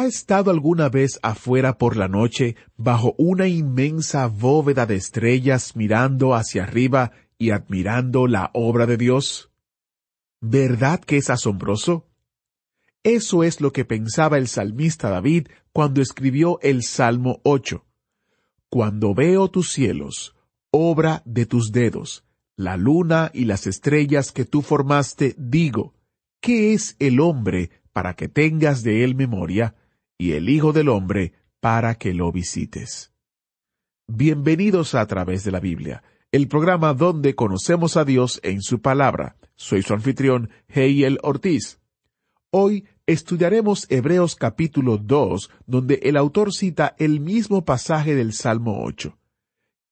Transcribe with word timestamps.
¿Ha 0.00 0.06
estado 0.06 0.50
alguna 0.50 0.88
vez 0.88 1.20
afuera 1.22 1.76
por 1.76 1.94
la 1.94 2.08
noche 2.08 2.56
bajo 2.78 3.14
una 3.18 3.48
inmensa 3.48 4.28
bóveda 4.28 4.86
de 4.86 4.94
estrellas 4.94 5.76
mirando 5.76 6.34
hacia 6.34 6.62
arriba 6.62 7.12
y 7.36 7.50
admirando 7.50 8.26
la 8.26 8.50
obra 8.54 8.86
de 8.86 8.96
Dios? 8.96 9.50
¿Verdad 10.40 11.00
que 11.00 11.18
es 11.18 11.28
asombroso? 11.28 12.08
Eso 13.02 13.44
es 13.44 13.60
lo 13.60 13.74
que 13.74 13.84
pensaba 13.84 14.38
el 14.38 14.48
salmista 14.48 15.10
David 15.10 15.48
cuando 15.70 16.00
escribió 16.00 16.58
el 16.62 16.82
Salmo 16.82 17.42
8. 17.44 17.84
Cuando 18.70 19.12
veo 19.12 19.48
tus 19.48 19.70
cielos, 19.70 20.34
obra 20.70 21.20
de 21.26 21.44
tus 21.44 21.72
dedos, 21.72 22.24
la 22.56 22.78
luna 22.78 23.30
y 23.34 23.44
las 23.44 23.66
estrellas 23.66 24.32
que 24.32 24.46
tú 24.46 24.62
formaste, 24.62 25.34
digo, 25.36 25.92
¿qué 26.40 26.72
es 26.72 26.96
el 27.00 27.20
hombre 27.20 27.70
para 27.92 28.14
que 28.14 28.28
tengas 28.28 28.82
de 28.82 29.04
él 29.04 29.14
memoria, 29.14 29.74
y 30.20 30.32
el 30.32 30.50
Hijo 30.50 30.74
del 30.74 30.90
hombre 30.90 31.32
para 31.60 31.94
que 31.94 32.12
lo 32.12 32.30
visites? 32.30 33.10
Bienvenidos 34.06 34.94
a, 34.94 35.06
través 35.06 35.44
de 35.44 35.50
la 35.50 35.60
Biblia, 35.60 36.02
el 36.30 36.46
programa 36.46 36.92
donde 36.92 37.34
conocemos 37.34 37.96
a 37.96 38.04
Dios 38.04 38.38
en 38.42 38.60
su 38.60 38.82
palabra. 38.82 39.38
Soy 39.56 39.80
su 39.80 39.94
anfitrión, 39.94 40.50
Heiel 40.68 41.18
Ortiz. 41.22 41.80
Hoy 42.50 42.84
estudiaremos 43.06 43.86
Hebreos 43.88 44.36
capítulo 44.36 44.98
2, 44.98 45.50
donde 45.64 46.00
el 46.02 46.18
autor 46.18 46.52
cita 46.52 46.94
el 46.98 47.20
mismo 47.20 47.64
pasaje 47.64 48.14
del 48.14 48.34
Salmo 48.34 48.82
8. 48.84 49.16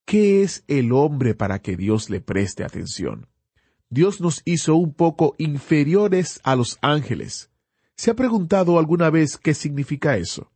¿Qué 0.04 0.42
es 0.42 0.62
el 0.68 0.92
hombre 0.92 1.34
para 1.34 1.60
que 1.60 1.74
Dios 1.74 2.10
le 2.10 2.20
preste 2.20 2.64
atención? 2.64 3.28
Dios 3.88 4.20
nos 4.20 4.42
hizo 4.44 4.74
un 4.74 4.92
poco 4.92 5.36
inferiores 5.38 6.38
a 6.44 6.54
los 6.54 6.76
ángeles. 6.82 7.50
¿Se 7.98 8.12
ha 8.12 8.14
preguntado 8.14 8.78
alguna 8.78 9.10
vez 9.10 9.36
qué 9.36 9.54
significa 9.54 10.16
eso? 10.16 10.52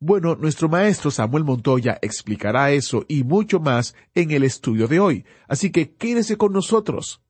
Bueno, 0.00 0.34
nuestro 0.34 0.68
maestro 0.68 1.12
Samuel 1.12 1.44
Montoya 1.44 2.00
explicará 2.02 2.72
eso 2.72 3.04
y 3.06 3.22
mucho 3.22 3.60
más 3.60 3.94
en 4.12 4.32
el 4.32 4.42
estudio 4.42 4.88
de 4.88 4.98
hoy, 4.98 5.24
así 5.46 5.70
que 5.70 5.94
quédese 5.94 6.36
con 6.36 6.52
nosotros. 6.52 7.22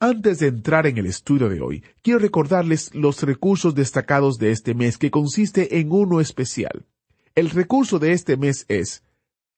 Antes 0.00 0.38
de 0.38 0.46
entrar 0.46 0.86
en 0.86 0.96
el 0.96 1.04
estudio 1.04 1.50
de 1.50 1.60
hoy, 1.60 1.84
quiero 2.00 2.18
recordarles 2.18 2.94
los 2.94 3.22
recursos 3.22 3.74
destacados 3.74 4.38
de 4.38 4.52
este 4.52 4.72
mes 4.72 4.96
que 4.96 5.10
consiste 5.10 5.78
en 5.78 5.92
uno 5.92 6.22
especial. 6.22 6.86
El 7.34 7.50
recurso 7.50 7.98
de 7.98 8.12
este 8.12 8.38
mes 8.38 8.64
es 8.68 9.04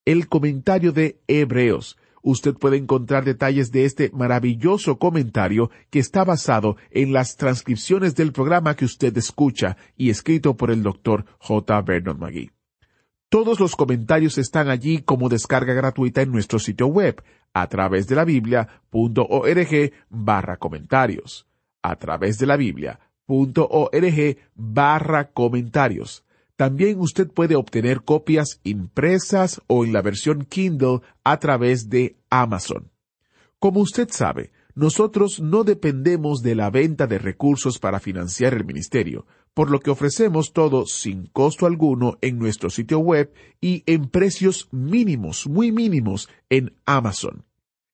el 0.04 0.28
comentario 0.28 0.90
de 0.90 1.20
Hebreos. 1.28 1.96
Usted 2.27 2.55
puede 2.55 2.78
encontrar 2.78 3.27
detalles 3.27 3.70
de 3.70 3.84
este 3.84 4.11
maravilloso 4.14 4.98
comentario 4.98 5.70
que 5.91 5.98
está 5.98 6.25
basado 6.25 6.78
en 6.91 7.12
las 7.12 7.36
transcripciones 7.36 8.14
del 8.16 8.33
programa 8.33 8.75
que 8.77 8.86
usted 8.86 9.14
escucha 9.19 9.77
y 9.94 10.08
escrito 10.08 10.56
por 10.56 10.70
el 10.70 10.83
doctor 10.83 11.27
J. 11.39 11.83
Vernon 11.83 12.19
McGee. 12.19 12.50
Todos 13.28 13.61
los 13.61 13.77
comentarios 13.77 14.39
están 14.39 14.70
allí 14.70 15.03
como 15.03 15.28
descarga 15.28 15.75
gratuita 15.75 16.22
en 16.22 16.33
nuestro 16.33 16.58
sitio 16.58 16.86
web, 16.86 17.22
a 17.53 17.66
través 17.66 18.09
de 18.09 18.16
la 18.16 18.25
biblia.org 18.25 19.93
barra 20.09 20.56
comentarios. 20.56 21.47
A 21.82 21.97
través 21.97 22.38
de 22.38 22.47
la 22.47 22.56
biblia.org 22.56 24.38
barra 24.54 25.31
comentarios. 25.31 26.25
También 26.56 27.00
usted 27.00 27.28
puede 27.28 27.56
obtener 27.56 28.03
copias 28.03 28.60
impresas 28.62 29.60
o 29.66 29.84
en 29.84 29.92
la 29.92 30.03
versión 30.03 30.44
Kindle 30.44 31.00
a 31.25 31.38
través 31.41 31.88
de 31.88 32.16
Amazon. 32.31 32.92
Como 33.59 33.81
usted 33.81 34.09
sabe, 34.10 34.53
nosotros 34.76 35.41
no 35.41 35.65
dependemos 35.65 36.42
de 36.42 36.54
la 36.54 36.70
venta 36.70 37.06
de 37.09 37.19
recursos 37.19 37.78
para 37.78 37.98
financiar 37.98 38.54
el 38.54 38.65
ministerio, 38.65 39.26
por 39.53 39.70
lo 39.70 39.81
que 39.81 39.91
ofrecemos 39.91 40.53
todo 40.53 40.87
sin 40.87 41.26
costo 41.26 41.66
alguno 41.66 42.19
en 42.20 42.38
nuestro 42.38 42.71
sitio 42.71 42.98
web 42.98 43.32
y 43.60 43.82
en 43.86 44.09
precios 44.09 44.69
mínimos, 44.71 45.48
muy 45.48 45.72
mínimos, 45.72 46.28
en 46.50 46.75
Amazon. 46.86 47.44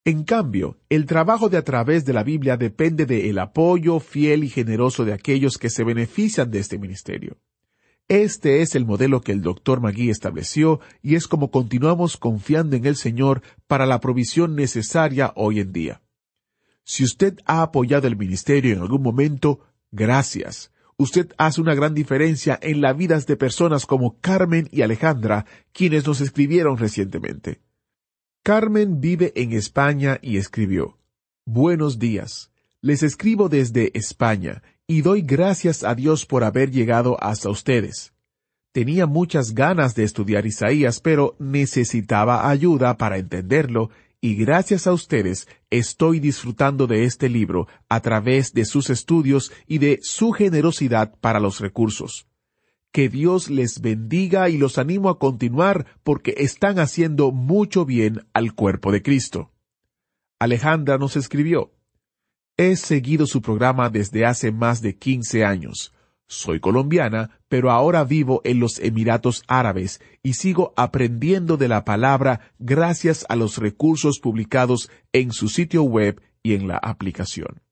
En 0.05 0.25
cambio, 0.25 0.79
el 0.89 1.07
trabajo 1.07 1.49
de 1.49 1.59
a 1.59 1.63
través 1.63 2.05
de 2.05 2.15
la 2.15 2.25
Biblia 2.25 2.57
depende 2.57 3.07
del 3.07 3.39
apoyo 3.39 4.01
fiel 4.01 4.45
y 4.45 4.49
generoso 4.49 5.05
de 5.05 5.13
aquellos 5.13 5.57
que 5.57 5.71
se 5.71 5.85
benefician 5.85 6.51
de 6.51 6.59
este 6.59 6.79
ministerio. 6.79 7.39
Este 8.11 8.61
es 8.61 8.75
el 8.75 8.87
modelo 8.87 9.21
que 9.21 9.31
el 9.31 9.41
doctor 9.41 9.81
Magui 9.81 10.11
estableció 10.11 10.81
y 11.01 11.15
es 11.15 11.29
como 11.29 11.53
continuamos 11.53 12.17
confiando 12.17 12.75
en 12.75 12.85
el 12.85 12.97
Señor 12.97 13.41
para 13.69 13.87
la 13.87 14.01
provisión 14.01 14.57
necesaria 14.57 15.33
hoy 15.37 15.61
en 15.61 15.73
día. 15.73 16.03
Si 16.83 17.05
usted 17.05 17.39
ha 17.45 17.63
apoyado 17.63 18.09
el 18.09 18.17
ministerio 18.17 18.75
en 18.75 18.81
algún 18.81 19.01
momento, 19.01 19.61
gracias. 19.93 20.73
Usted 20.97 21.33
hace 21.39 21.61
una 21.61 21.77
gran 21.77 21.95
diferencia 21.95 22.59
en 22.61 22.81
las 22.81 22.97
vidas 22.97 23.29
de 23.29 23.37
personas 23.37 23.87
como 23.87 24.19
Carmen 24.19 24.69
y 24.73 24.83
Alejandra, 24.83 25.47
quienes 25.73 26.05
nos 26.05 26.21
escribieron 26.21 26.79
recientemente. 26.79 27.61
Carmen 28.43 29.01
vive 29.01 29.33
en 29.37 29.53
España 29.53 30.19
y 30.21 30.37
escribió, 30.37 30.99
Buenos 31.47 32.01
días. 32.01 32.51
Les 32.81 33.05
escribo 33.05 33.49
desde 33.49 33.97
España 33.97 34.65
y 34.91 35.03
doy 35.03 35.23
gracias 35.23 35.85
a 35.85 35.95
Dios 35.95 36.27
por 36.27 36.43
haber 36.43 36.73
llegado 36.73 37.17
hasta 37.23 37.49
ustedes. 37.49 38.13
Tenía 38.73 39.07
muchas 39.07 39.55
ganas 39.55 39.95
de 39.95 40.03
estudiar 40.03 40.47
Isaías, 40.47 40.99
pero 40.99 41.37
necesitaba 41.39 42.51
ayuda 42.51 42.97
para 42.97 43.19
entenderlo 43.19 43.91
y 44.21 44.35
gracias 44.35 44.89
a 44.89 44.93
ustedes 44.93 45.47
estoy 45.71 46.19
disfrutando 46.19 46.89
de 46.89 47.05
este 47.05 47.29
libro 47.29 47.69
a 47.89 48.01
través 48.01 48.53
de 48.53 48.65
sus 48.65 48.91
estudios 48.91 49.53
y 49.69 49.79
de 49.79 50.01
su 50.03 50.33
generosidad 50.33 51.15
para 51.21 51.39
los 51.39 51.61
recursos. 51.61 52.27
Que 52.91 53.09
Dios 53.09 53.49
les 53.49 53.81
bendiga 53.81 54.49
y 54.49 54.59
los 54.59 54.77
animo 54.77 55.09
a 55.09 55.21
continuar 55.21 55.87
porque 56.03 56.35
están 56.39 56.81
haciendo 56.81 57.31
mucho 57.31 57.85
bien 57.85 58.27
al 58.33 58.57
cuerpo 58.57 58.91
de 58.91 59.03
Cristo. 59.03 59.53
Alejandra 60.41 60.99
nos 60.99 61.15
escribió, 61.15 61.71
He 62.63 62.77
seguido 62.77 63.27
su 63.27 63.41
programa 63.41 63.89
desde 63.89 64.27
hace 64.27 64.53
más 64.53 64.83
de 64.83 64.95
quince 64.95 65.47
años. 65.47 65.95
Soy 66.27 66.61
colombiana, 66.61 67.41
pero 67.49 67.71
ahora 67.71 68.05
vivo 68.05 68.43
en 68.45 68.61
los 68.61 68.79
Emiratos 68.81 69.45
Árabes 69.47 70.03
y 70.23 70.35
sigo 70.35 70.75
aprendiendo 70.77 71.57
de 71.57 71.69
la 71.69 71.87
palabra 71.87 72.53
gracias 72.59 73.25
a 73.31 73.37
los 73.37 73.57
recursos 73.57 74.21
publicados 74.21 74.91
en 75.15 75.33
su 75.33 75.49
sitio 75.49 75.85
web 75.85 76.21
y 76.43 76.53
en 76.53 76.69
la 76.69 76.77
aplicación. 76.77 77.63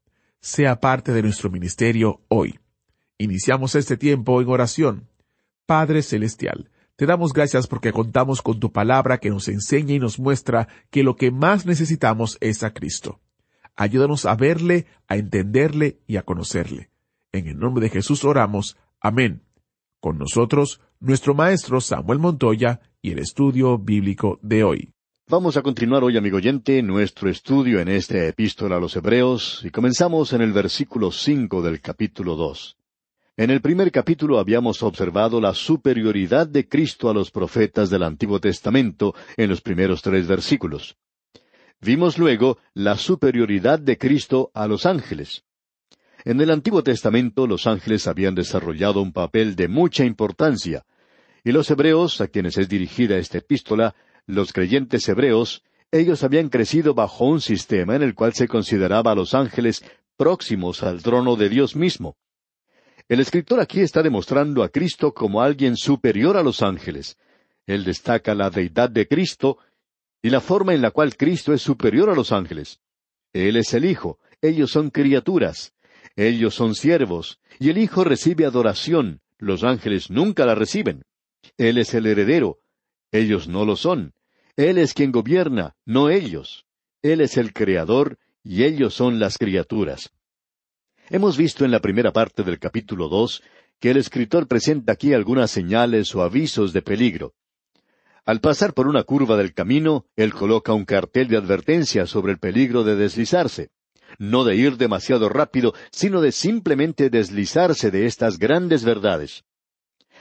Sea 0.41 0.79
parte 0.79 1.13
de 1.13 1.23
nuestro 1.23 1.51
ministerio 1.51 2.21
hoy. 2.29 2.61
Iniciamos 3.19 3.75
este 3.75 3.97
tiempo 3.97 4.41
en 4.41 4.49
oración. 4.49 5.09
Padre 5.67 6.03
Celestial, 6.03 6.71
te 6.95 7.07
damos 7.07 7.33
gracias 7.33 7.67
porque 7.67 7.91
contamos 7.93 8.41
con 8.41 8.61
tu 8.61 8.71
palabra 8.73 9.19
que 9.19 9.31
nos 9.31 9.49
enseña 9.49 9.95
y 9.95 9.99
nos 9.99 10.21
muestra 10.21 10.69
que 10.91 11.03
lo 11.03 11.17
que 11.17 11.33
más 11.33 11.67
necesitamos 11.67 12.39
es 12.41 12.63
a 12.63 12.73
Cristo. 12.73 13.19
Ayúdanos 13.81 14.27
a 14.27 14.35
verle, 14.35 14.87
a 15.07 15.17
entenderle 15.17 16.01
y 16.09 16.17
a 16.17 16.23
conocerle. 16.23 16.91
En 17.31 17.47
el 17.47 17.61
nombre 17.61 17.85
de 17.85 17.91
Jesús 17.91 18.25
oramos. 18.25 18.77
Amén. 19.01 19.45
Con 20.01 20.19
nosotros, 20.19 20.81
nuestro 20.99 21.33
maestro 21.33 21.81
Samuel 21.81 22.19
Montoya 22.19 22.81
y 23.01 23.13
el 23.13 23.21
estudio 23.21 23.79
bíblico 23.79 24.41
de 24.43 24.65
hoy. 24.65 24.93
Vamos 25.29 25.57
a 25.57 25.63
continuar 25.63 26.03
hoy, 26.03 26.17
amigo 26.17 26.39
oyente, 26.39 26.83
nuestro 26.83 27.31
estudio 27.31 27.79
en 27.79 27.87
esta 27.87 28.27
epístola 28.27 28.79
a 28.79 28.81
los 28.81 28.97
Hebreos 28.97 29.63
y 29.65 29.71
comenzamos 29.71 30.33
en 30.33 30.41
el 30.41 30.53
versículo 30.53 31.13
cinco 31.13 31.63
del 31.63 31.81
capítulo 31.81 32.35
dos. 32.35 32.77
En 33.37 33.51
el 33.51 33.61
primer 33.61 33.93
capítulo 33.93 34.41
habíamos 34.41 34.83
observado 34.83 35.41
la 35.41 35.55
superioridad 35.55 36.49
de 36.49 36.69
Cristo 36.69 37.11
a 37.11 37.15
los 37.15 37.31
profetas 37.31 37.91
del 37.91 38.03
Antiguo 38.03 38.41
Testamento 38.41 39.15
en 39.37 39.51
los 39.51 39.61
primeros 39.61 40.03
tres 40.03 40.27
versículos. 40.27 40.97
Vimos 41.81 42.19
luego 42.19 42.59
la 42.75 42.97
superioridad 42.97 43.79
de 43.79 43.99
Cristo 43.99 44.51
a 44.53 44.67
los 44.67 44.85
ángeles. 44.85 45.45
En 46.25 46.41
el 46.41 46.51
Antiguo 46.51 46.83
Testamento 46.83 47.47
los 47.47 47.67
ángeles 47.67 48.09
habían 48.09 48.35
desarrollado 48.35 49.01
un 49.01 49.13
papel 49.13 49.55
de 49.55 49.69
mucha 49.69 50.05
importancia, 50.05 50.85
y 51.45 51.53
los 51.53 51.71
hebreos, 51.71 52.21
a 52.21 52.27
quienes 52.27 52.59
es 52.59 52.69
dirigida 52.69 53.17
esta 53.17 53.39
epístola, 53.39 53.95
los 54.27 54.53
creyentes 54.53 55.09
hebreos, 55.09 55.63
ellos 55.93 56.25
habían 56.25 56.49
crecido 56.49 56.95
bajo 56.95 57.25
un 57.25 57.41
sistema 57.41 57.95
en 57.95 58.03
el 58.03 58.15
cual 58.15 58.35
se 58.35 58.49
consideraba 58.49 59.13
a 59.13 59.15
los 59.15 59.33
ángeles 59.33 59.85
próximos 60.17 60.83
al 60.83 61.03
trono 61.03 61.37
de 61.37 61.49
Dios 61.49 61.77
mismo. 61.77 62.17
El 63.09 63.21
escritor 63.21 63.61
aquí 63.61 63.81
está 63.81 64.03
demostrando 64.03 64.63
a 64.63 64.69
Cristo 64.69 65.15
como 65.15 65.41
alguien 65.41 65.77
superior 65.77 66.37
a 66.37 66.43
los 66.43 66.61
ángeles. 66.61 67.17
Él 67.67 67.85
destaca 67.85 68.35
la 68.35 68.51
deidad 68.51 68.91
de 68.91 69.07
Cristo 69.07 69.59
y 70.23 70.31
la 70.31 70.41
forma 70.41 70.75
en 70.75 70.83
la 70.83 70.91
cual 70.91 71.17
Cristo 71.17 71.53
es 71.53 71.63
superior 71.63 72.11
a 72.11 72.15
los 72.15 72.33
ángeles. 72.33 72.81
Él 73.33 73.57
es 73.57 73.75
el 73.75 73.85
Hijo, 73.85 74.19
ellos 74.43 74.71
son 74.71 74.91
criaturas, 74.91 75.75
ellos 76.17 76.55
son 76.55 76.75
siervos, 76.75 77.39
y 77.59 77.71
el 77.71 77.79
Hijo 77.79 78.05
recibe 78.05 78.45
adoración, 78.45 79.21
los 79.39 79.65
ángeles 79.65 80.11
nunca 80.11 80.45
la 80.47 80.55
reciben. 80.55 81.05
Él 81.57 81.79
es 81.79 81.95
el 81.95 82.07
heredero, 82.07 82.59
ellos 83.13 83.49
no 83.49 83.65
lo 83.65 83.77
son. 83.77 84.13
Él 84.57 84.79
es 84.79 84.93
quien 84.93 85.13
gobierna, 85.13 85.77
no 85.85 86.11
ellos. 86.11 86.67
Él 87.03 87.21
es 87.21 87.37
el 87.37 87.53
creador, 87.53 88.19
y 88.43 88.65
ellos 88.65 88.95
son 88.95 89.21
las 89.21 89.39
criaturas. 89.39 90.13
Hemos 91.11 91.37
visto 91.37 91.65
en 91.65 91.71
la 91.71 91.81
primera 91.81 92.13
parte 92.13 92.43
del 92.43 92.59
capítulo 92.59 93.09
dos 93.09 93.43
que 93.79 93.91
el 93.91 93.97
escritor 93.97 94.49
presenta 94.49 94.93
aquí 94.93 95.15
algunas 95.15 95.51
señales 95.51 96.15
o 96.15 96.23
avisos 96.23 96.73
de 96.73 96.83
peligro. 96.83 97.35
Al 98.29 98.41
pasar 98.43 98.75
por 98.75 98.89
una 98.89 99.05
curva 99.05 99.39
del 99.39 99.55
camino, 99.55 100.05
él 100.15 100.35
coloca 100.35 100.75
un 100.75 100.85
cartel 100.85 101.29
de 101.29 101.39
advertencia 101.39 102.05
sobre 102.07 102.33
el 102.33 102.39
peligro 102.39 102.85
de 102.85 102.95
deslizarse 102.95 103.71
no 104.19 104.45
de 104.45 104.57
ir 104.57 104.77
demasiado 104.77 105.31
rápido, 105.31 105.73
sino 105.91 106.21
de 106.21 106.33
simplemente 106.33 107.09
deslizarse 107.09 107.91
de 107.91 108.05
estas 108.05 108.39
grandes 108.39 108.85
verdades. 108.85 109.45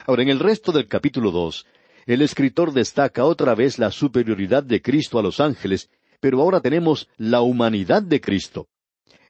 Ahora, 0.06 0.22
en 0.22 0.28
el 0.28 0.38
resto 0.38 0.72
del 0.72 0.88
capítulo 0.88 1.30
dos, 1.30 1.66
el 2.06 2.22
escritor 2.22 2.72
destaca 2.72 3.24
otra 3.24 3.54
vez 3.54 3.78
la 3.78 3.90
superioridad 3.90 4.62
de 4.62 4.80
Cristo 4.80 5.18
a 5.18 5.22
los 5.22 5.40
ángeles, 5.40 5.90
pero 6.20 6.40
ahora 6.40 6.60
tenemos 6.60 7.08
la 7.16 7.42
humanidad 7.42 8.02
de 8.02 8.20
Cristo. 8.20 8.68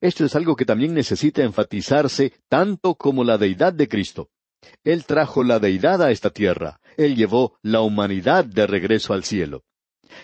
Esto 0.01 0.25
es 0.25 0.37
algo 0.37 0.55
que 0.55 0.65
también 0.65 0.95
necesita 0.95 1.43
enfatizarse 1.43 2.33
tanto 2.49 2.95
como 2.95 3.25
la 3.25 3.39
deidad 3.39 3.73
de 3.73 3.89
Cristo. 3.89 4.31
Él 4.84 5.05
trajo 5.05 5.44
la 5.44 5.58
deidad 5.58 6.02
a 6.02 6.10
esta 6.10 6.31
tierra, 6.31 6.81
Él 6.96 7.16
llevó 7.16 7.58
la 7.62 7.81
humanidad 7.81 8.44
de 8.44 8.66
regreso 8.66 9.12
al 9.12 9.25
cielo. 9.25 9.64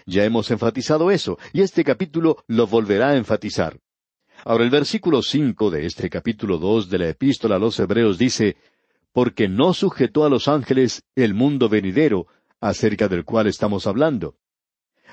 Ya 0.07 0.25
hemos 0.25 0.51
enfatizado 0.51 1.11
eso, 1.11 1.39
y 1.53 1.61
este 1.61 1.85
capítulo 1.85 2.45
lo 2.47 2.67
volverá 2.67 3.11
a 3.11 3.17
enfatizar. 3.17 3.79
Ahora 4.45 4.65
el 4.65 4.71
versículo 4.71 5.23
cinco 5.23 5.71
de 5.71 5.87
este 5.87 6.11
capítulo 6.11 6.59
dos 6.59 6.91
de 6.91 6.99
la 6.99 7.09
Epístola 7.09 7.57
a 7.57 7.59
los 7.59 7.79
Hebreos 7.79 8.19
dice 8.19 8.57
porque 9.13 9.49
no 9.49 9.73
sujetó 9.73 10.25
a 10.25 10.29
los 10.29 10.49
ángeles 10.49 11.05
el 11.15 11.35
mundo 11.35 11.69
venidero, 11.69 12.27
acerca 12.61 13.07
del 13.07 13.25
cual 13.25 13.47
estamos 13.47 13.87
hablando. 13.87 14.37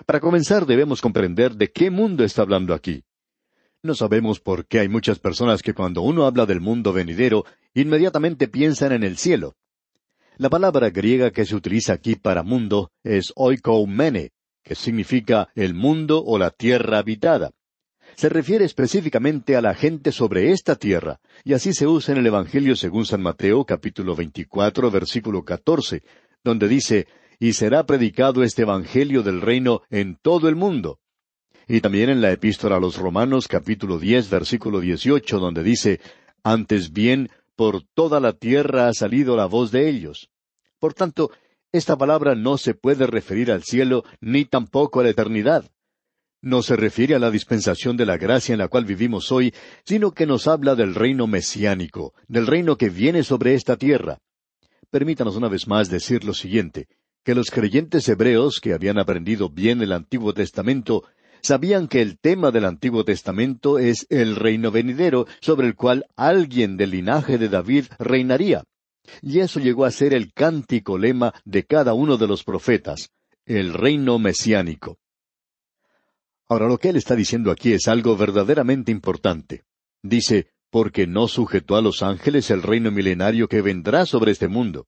Para 0.08 0.20
comenzar 0.20 0.66
debemos 0.66 1.02
comprender 1.02 1.54
de 1.54 1.72
qué 1.72 1.92
mundo 1.92 2.24
está 2.24 2.42
hablando 2.42 2.74
aquí. 2.74 3.04
No 3.84 3.96
sabemos 3.96 4.40
por 4.40 4.68
qué 4.68 4.80
hay 4.80 4.90
muchas 4.90 5.20
personas 5.20 5.62
que 5.62 5.74
cuando 5.74 6.02
uno 6.02 6.26
habla 6.26 6.46
del 6.46 6.62
mundo 6.62 6.94
venidero, 6.94 7.46
inmediatamente 7.74 8.48
piensan 8.48 8.92
en 8.92 9.04
el 9.04 9.18
cielo. 9.18 9.56
La 10.38 10.50
palabra 10.50 10.90
griega 10.90 11.32
que 11.32 11.46
se 11.46 11.56
utiliza 11.56 11.94
aquí 11.94 12.16
para 12.16 12.44
mundo 12.44 12.92
es 13.04 13.34
oikoumene, 13.36 14.32
que 14.64 14.76
significa 14.76 15.50
el 15.56 15.74
mundo 15.74 16.24
o 16.24 16.38
la 16.38 16.52
tierra 16.52 17.00
habitada 17.00 17.52
se 18.16 18.30
refiere 18.30 18.66
específicamente 18.66 19.56
a 19.56 19.62
la 19.62 19.74
gente 19.74 20.12
sobre 20.12 20.52
esta 20.52 20.76
tierra, 20.76 21.20
y 21.44 21.54
así 21.54 21.74
se 21.74 21.88
usa 21.88 22.14
en 22.14 22.20
el 22.20 22.28
Evangelio 22.28 22.76
según 22.76 23.06
San 23.06 23.22
Mateo 23.22 23.66
capítulo 23.66 24.16
24 24.16 24.92
versículo 24.92 25.44
14, 25.44 26.04
donde 26.44 26.68
dice, 26.68 27.08
y 27.40 27.54
será 27.54 27.86
predicado 27.86 28.44
este 28.44 28.64
Evangelio 28.64 29.24
del 29.24 29.42
reino 29.42 29.82
en 29.90 30.18
todo 30.22 30.50
el 30.50 30.56
mundo. 30.56 31.00
Y 31.74 31.80
también 31.80 32.10
en 32.10 32.20
la 32.20 32.34
epístola 32.34 32.76
a 32.76 32.80
los 32.82 32.98
Romanos 32.98 33.48
capítulo 33.48 33.98
10 33.98 34.30
versículo 34.30 34.82
18, 34.82 35.40
donde 35.40 35.64
dice, 35.64 36.02
antes 36.44 36.92
bien, 36.92 37.30
por 37.56 37.82
toda 37.82 38.20
la 38.20 38.34
tierra 38.34 38.90
ha 38.90 38.94
salido 38.94 39.38
la 39.38 39.46
voz 39.46 39.72
de 39.72 39.88
ellos. 39.88 40.30
Por 40.80 40.94
tanto, 40.94 41.32
esta 41.72 41.98
palabra 41.98 42.36
no 42.36 42.58
se 42.58 42.74
puede 42.74 43.08
referir 43.08 43.54
al 43.54 43.64
cielo 43.64 44.04
ni 44.20 44.44
tampoco 44.44 45.00
a 45.00 45.04
la 45.04 45.12
eternidad 45.12 45.72
no 46.44 46.64
se 46.64 46.76
refiere 46.76 47.14
a 47.14 47.20
la 47.20 47.30
dispensación 47.30 47.96
de 47.98 48.06
la 48.08 48.18
gracia 48.18 48.54
en 48.54 48.60
la 48.60 48.68
cual 48.68 48.84
vivimos 48.84 49.32
hoy, 49.32 49.54
sino 49.86 50.12
que 50.12 50.26
nos 50.26 50.48
habla 50.48 50.74
del 50.74 50.96
reino 50.96 51.28
mesiánico, 51.28 52.16
del 52.28 52.48
reino 52.48 52.78
que 52.78 52.90
viene 52.90 53.24
sobre 53.24 53.54
esta 53.54 53.78
tierra. 53.78 54.18
Permítanos 54.90 55.36
una 55.36 55.50
vez 55.50 55.68
más 55.68 55.92
decir 55.92 56.24
lo 56.24 56.34
siguiente, 56.34 56.88
que 57.24 57.36
los 57.36 57.52
creyentes 57.52 58.10
hebreos 58.10 58.60
que 58.60 58.74
habían 58.74 58.98
aprendido 58.98 59.50
bien 59.50 59.84
el 59.84 59.92
Antiguo 59.92 60.34
Testamento 60.34 61.04
sabían 61.42 61.88
que 61.88 62.02
el 62.02 62.20
tema 62.20 62.52
del 62.52 62.66
Antiguo 62.66 63.04
Testamento 63.04 63.80
es 63.80 64.06
el 64.10 64.36
reino 64.36 64.72
venidero 64.72 65.28
sobre 65.40 65.68
el 65.68 65.76
cual 65.76 66.06
alguien 66.16 66.78
del 66.78 66.92
linaje 66.92 67.38
de 67.38 67.50
David 67.50 67.86
reinaría. 68.00 68.64
Y 69.22 69.40
eso 69.40 69.60
llegó 69.60 69.86
a 69.86 69.92
ser 69.92 70.14
el 70.14 70.34
cántico 70.34 70.98
lema 70.98 71.34
de 71.46 71.66
cada 71.66 71.94
uno 71.94 72.18
de 72.18 72.28
los 72.28 72.44
profetas, 72.44 73.10
el 73.46 73.74
reino 73.74 74.20
mesiánico. 74.20 74.98
Ahora 76.48 76.68
lo 76.68 76.78
que 76.78 76.90
él 76.90 76.98
está 76.98 77.16
diciendo 77.16 77.52
aquí 77.52 77.74
es 77.74 77.88
algo 77.88 78.16
verdaderamente 78.18 78.92
importante. 78.92 79.64
Dice, 80.04 80.48
porque 80.70 81.08
no 81.08 81.28
sujetó 81.28 81.76
a 81.76 81.82
los 81.82 82.04
ángeles 82.04 82.50
el 82.50 82.64
reino 82.64 82.92
milenario 82.92 83.48
que 83.48 83.62
vendrá 83.62 84.06
sobre 84.06 84.32
este 84.32 84.48
mundo. 84.48 84.88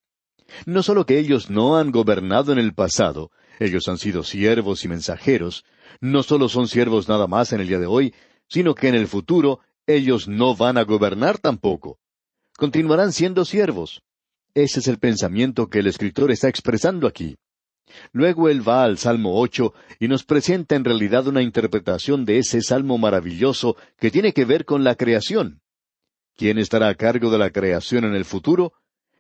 No 0.66 0.84
solo 0.84 1.06
que 1.06 1.20
ellos 1.20 1.50
no 1.50 1.78
han 1.78 1.92
gobernado 1.92 2.52
en 2.52 2.60
el 2.60 2.74
pasado, 2.74 3.32
ellos 3.60 3.88
han 3.88 3.98
sido 3.98 4.24
siervos 4.24 4.84
y 4.84 4.88
mensajeros, 4.88 5.64
no 6.01 6.24
solo 6.24 6.50
son 6.50 6.68
siervos 6.68 7.07
nada 7.07 7.28
más 7.28 7.54
en 7.54 7.62
el 7.62 7.68
día 7.68 7.80
de 7.80 7.86
hoy, 7.86 8.13
sino 8.48 8.75
que 8.75 8.88
en 8.88 8.95
el 8.95 9.07
futuro 9.07 9.60
ellos 9.88 10.28
no 10.28 10.56
van 10.56 10.78
a 10.78 10.84
gobernar 10.84 11.38
tampoco. 11.40 12.00
Continuarán 12.57 13.12
siendo 13.12 13.45
siervos. 13.45 14.01
Ese 14.54 14.80
es 14.80 14.88
el 14.88 15.00
pensamiento 15.00 15.68
que 15.68 15.80
el 15.80 15.88
escritor 15.88 16.31
está 16.31 16.48
expresando 16.48 17.07
aquí. 17.07 17.36
Luego 18.12 18.50
él 18.50 18.68
va 18.68 18.84
al 18.84 18.98
Salmo 18.98 19.40
ocho 19.40 19.73
y 20.00 20.07
nos 20.07 20.23
presenta 20.23 20.76
en 20.76 20.85
realidad 20.85 21.28
una 21.28 21.42
interpretación 21.42 22.26
de 22.26 22.40
ese 22.40 22.62
salmo 22.62 22.97
maravilloso 22.97 23.76
que 23.97 24.12
tiene 24.12 24.33
que 24.33 24.45
ver 24.45 24.66
con 24.66 24.83
la 24.83 24.95
creación. 24.95 25.62
¿Quién 26.35 26.57
estará 26.57 26.90
a 26.90 26.95
cargo 26.95 27.30
de 27.30 27.38
la 27.38 27.52
creación 27.52 28.06
en 28.06 28.16
el 28.16 28.26
futuro? 28.26 28.73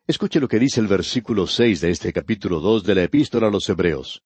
Escuche 0.07 0.39
lo 0.39 0.47
que 0.47 0.59
dice 0.59 0.79
el 0.79 0.87
versículo 0.87 1.47
seis 1.47 1.81
de 1.81 1.91
este 1.91 2.11
capítulo 2.11 2.59
dos 2.59 2.83
de 2.83 2.95
la 2.95 3.03
Epístola 3.03 3.47
a 3.47 3.51
los 3.51 3.67
Hebreos. 3.69 4.23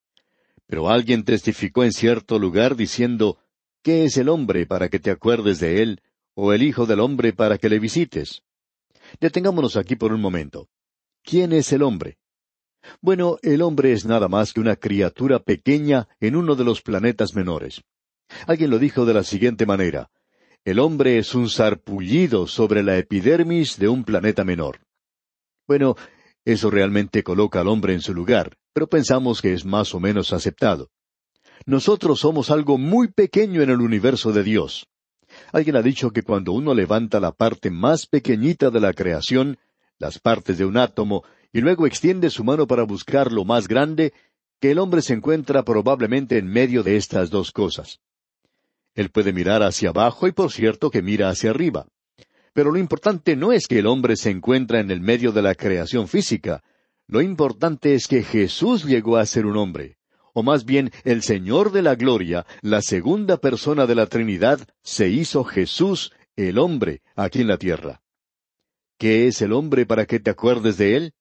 Pero 0.67 0.89
alguien 0.89 1.23
testificó 1.23 1.83
en 1.83 1.93
cierto 1.93 2.39
lugar 2.39 2.75
diciendo, 2.75 3.39
¿Qué 3.81 4.03
es 4.03 4.17
el 4.17 4.29
hombre 4.29 4.65
para 4.65 4.89
que 4.89 4.99
te 4.99 5.11
acuerdes 5.11 5.59
de 5.59 5.81
él? 5.81 6.01
o 6.39 6.53
el 6.53 6.61
Hijo 6.61 6.85
del 6.85 6.99
hombre 6.99 7.33
para 7.33 7.57
que 7.57 7.69
le 7.69 7.79
visites? 7.79 8.43
Detengámonos 9.19 9.75
aquí 9.75 9.95
por 9.95 10.13
un 10.13 10.21
momento. 10.21 10.67
¿Quién 11.23 11.51
es 11.51 11.71
el 11.71 11.81
hombre? 11.81 12.17
Bueno, 13.01 13.37
el 13.41 13.61
hombre 13.61 13.91
es 13.91 14.05
nada 14.05 14.27
más 14.27 14.53
que 14.53 14.59
una 14.59 14.75
criatura 14.75 15.39
pequeña 15.39 16.07
en 16.19 16.35
uno 16.35 16.55
de 16.55 16.63
los 16.63 16.81
planetas 16.81 17.33
menores. 17.33 17.81
Alguien 18.45 18.69
lo 18.69 18.77
dijo 18.77 19.05
de 19.05 19.13
la 19.13 19.23
siguiente 19.23 19.65
manera. 19.65 20.11
El 20.63 20.79
hombre 20.79 21.17
es 21.17 21.33
un 21.33 21.49
sarpullido 21.49 22.45
sobre 22.45 22.83
la 22.83 22.97
epidermis 22.97 23.77
de 23.77 23.87
un 23.87 24.03
planeta 24.03 24.43
menor. 24.43 24.81
Bueno, 25.65 25.95
eso 26.45 26.69
realmente 26.69 27.23
coloca 27.23 27.61
al 27.61 27.67
hombre 27.67 27.93
en 27.93 28.01
su 28.01 28.13
lugar, 28.13 28.57
pero 28.77 28.85
pensamos 28.85 29.41
que 29.41 29.53
es 29.53 29.65
más 29.65 29.95
o 29.95 29.99
menos 29.99 30.31
aceptado. 30.33 30.91
Nosotros 31.65 32.19
somos 32.19 32.51
algo 32.51 32.77
muy 32.77 33.07
pequeño 33.07 33.63
en 33.63 33.71
el 33.71 33.81
universo 33.81 34.31
de 34.31 34.43
Dios. 34.43 34.85
Alguien 35.51 35.77
ha 35.77 35.81
dicho 35.81 36.11
que 36.11 36.21
cuando 36.21 36.51
uno 36.51 36.75
levanta 36.75 37.19
la 37.19 37.31
parte 37.31 37.71
más 37.71 38.05
pequeñita 38.05 38.69
de 38.69 38.79
la 38.79 38.93
creación, 38.93 39.57
las 39.97 40.19
partes 40.19 40.59
de 40.59 40.65
un 40.65 40.77
átomo, 40.77 41.23
y 41.51 41.61
luego 41.61 41.87
extiende 41.87 42.29
su 42.29 42.43
mano 42.43 42.67
para 42.67 42.83
buscar 42.83 43.31
lo 43.31 43.45
más 43.45 43.67
grande, 43.67 44.13
que 44.61 44.69
el 44.69 44.77
hombre 44.77 45.01
se 45.01 45.15
encuentra 45.15 45.63
probablemente 45.63 46.37
en 46.37 46.45
medio 46.45 46.83
de 46.83 46.97
estas 46.97 47.31
dos 47.31 47.51
cosas. 47.51 47.99
Él 48.93 49.09
puede 49.09 49.33
mirar 49.33 49.63
hacia 49.63 49.89
abajo 49.89 50.27
y 50.27 50.33
por 50.33 50.51
cierto 50.51 50.91
que 50.91 51.01
mira 51.01 51.29
hacia 51.29 51.49
arriba. 51.49 51.87
Pero 52.53 52.69
lo 52.69 52.77
importante 52.77 53.35
no 53.35 53.51
es 53.51 53.65
que 53.65 53.79
el 53.79 53.87
hombre 53.87 54.15
se 54.15 54.29
encuentra 54.29 54.79
en 54.79 54.91
el 54.91 55.01
medio 55.01 55.31
de 55.31 55.41
la 55.41 55.55
creación 55.55 56.07
física. 56.07 56.61
Lo 57.07 57.21
importante 57.21 57.93
es 57.93 58.07
que 58.07 58.21
Jesús 58.21 58.83
llegó 58.83 59.17
a 59.17 59.25
ser 59.25 59.45
un 59.45 59.55
hombre. 59.57 59.97
O 60.33 60.43
más 60.43 60.65
bien, 60.65 60.91
el 61.03 61.23
Señor 61.23 61.71
de 61.71 61.81
la 61.81 61.95
Gloria, 61.95 62.45
la 62.61 62.81
segunda 62.81 63.37
persona 63.37 63.87
de 63.87 63.95
la 63.95 64.07
Trinidad, 64.07 64.59
se 64.83 65.09
hizo 65.09 65.43
Jesús, 65.43 66.11
el 66.35 66.59
hombre, 66.59 67.01
aquí 67.15 67.41
en 67.41 67.47
la 67.47 67.57
tierra. 67.57 68.01
¿Qué 68.99 69.27
es 69.27 69.41
el 69.41 69.53
hombre 69.53 69.85
para 69.85 70.05
que 70.05 70.19
te 70.19 70.29
acuerdes 70.29 70.77
de 70.77 70.95
él? 70.95 71.13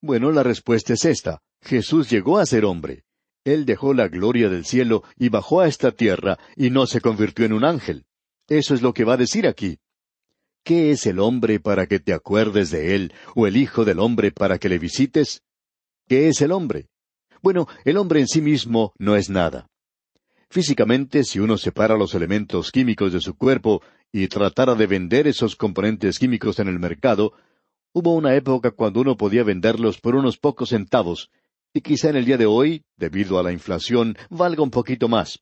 Bueno, 0.00 0.30
la 0.30 0.42
respuesta 0.42 0.92
es 0.92 1.04
esta. 1.04 1.42
Jesús 1.62 2.08
llegó 2.08 2.38
a 2.38 2.46
ser 2.46 2.64
hombre. 2.64 3.04
Él 3.44 3.66
dejó 3.66 3.94
la 3.94 4.08
gloria 4.08 4.48
del 4.48 4.64
cielo 4.64 5.02
y 5.16 5.30
bajó 5.30 5.60
a 5.60 5.68
esta 5.68 5.90
tierra 5.90 6.38
y 6.54 6.70
no 6.70 6.86
se 6.86 7.00
convirtió 7.00 7.44
en 7.44 7.52
un 7.52 7.64
ángel. 7.64 8.04
Eso 8.46 8.74
es 8.74 8.82
lo 8.82 8.94
que 8.94 9.04
va 9.04 9.14
a 9.14 9.18
decir 9.18 9.46
aquí. 9.46 9.78
¿Qué 10.64 10.90
es 10.90 11.06
el 11.06 11.18
hombre 11.18 11.60
para 11.60 11.86
que 11.86 11.98
te 11.98 12.12
acuerdes 12.12 12.70
de 12.70 12.94
él, 12.94 13.12
o 13.34 13.46
el 13.46 13.56
Hijo 13.56 13.84
del 13.84 13.98
hombre 13.98 14.32
para 14.32 14.58
que 14.58 14.68
le 14.68 14.78
visites? 14.78 15.42
¿Qué 16.06 16.28
es 16.28 16.40
el 16.42 16.52
hombre? 16.52 16.88
Bueno, 17.42 17.66
el 17.84 17.96
hombre 17.96 18.20
en 18.20 18.28
sí 18.28 18.40
mismo 18.40 18.92
no 18.98 19.16
es 19.16 19.30
nada. 19.30 19.68
Físicamente, 20.50 21.24
si 21.24 21.38
uno 21.40 21.58
separa 21.58 21.96
los 21.96 22.14
elementos 22.14 22.72
químicos 22.72 23.12
de 23.12 23.20
su 23.20 23.36
cuerpo 23.36 23.82
y 24.10 24.28
tratara 24.28 24.74
de 24.74 24.86
vender 24.86 25.26
esos 25.26 25.56
componentes 25.56 26.18
químicos 26.18 26.58
en 26.58 26.68
el 26.68 26.78
mercado, 26.78 27.34
hubo 27.92 28.14
una 28.14 28.34
época 28.34 28.70
cuando 28.70 29.00
uno 29.00 29.16
podía 29.16 29.44
venderlos 29.44 30.00
por 30.00 30.14
unos 30.14 30.38
pocos 30.38 30.70
centavos, 30.70 31.30
y 31.74 31.82
quizá 31.82 32.08
en 32.08 32.16
el 32.16 32.24
día 32.24 32.38
de 32.38 32.46
hoy, 32.46 32.84
debido 32.96 33.38
a 33.38 33.42
la 33.42 33.52
inflación, 33.52 34.16
valga 34.30 34.62
un 34.62 34.70
poquito 34.70 35.08
más. 35.08 35.40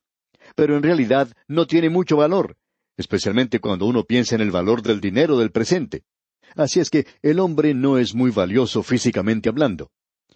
Pero 0.55 0.75
en 0.75 0.83
realidad 0.83 1.29
no 1.47 1.67
tiene 1.67 1.89
mucho 1.89 2.17
valor, 2.17 2.57
especialmente 2.97 3.59
cuando 3.59 3.85
uno 3.85 4.03
piensa 4.03 4.35
en 4.35 4.41
el 4.41 4.51
valor 4.51 4.81
del 4.81 4.99
dinero 4.99 5.37
del 5.37 5.51
presente. 5.51 6.03
Así 6.55 6.79
es 6.79 6.89
que 6.89 7.05
el 7.21 7.39
hombre 7.39 7.73
no 7.73 7.97
es 7.97 8.15
muy 8.15 8.31
valioso 8.31 8.83
físicamente 8.83 9.49
hablando. 9.49 9.91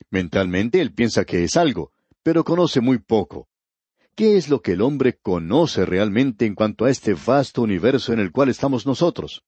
Mentalmente 0.09 0.79
él 0.79 0.93
piensa 0.93 1.25
que 1.25 1.43
es 1.43 1.57
algo, 1.57 1.91
pero 2.23 2.43
conoce 2.43 2.81
muy 2.81 2.99
poco. 2.99 3.47
¿Qué 4.15 4.37
es 4.37 4.49
lo 4.49 4.61
que 4.61 4.73
el 4.73 4.81
hombre 4.81 5.17
conoce 5.21 5.85
realmente 5.85 6.45
en 6.45 6.53
cuanto 6.53 6.85
a 6.85 6.89
este 6.89 7.15
vasto 7.15 7.61
universo 7.61 8.13
en 8.13 8.19
el 8.19 8.31
cual 8.31 8.49
estamos 8.49 8.85
nosotros? 8.85 9.43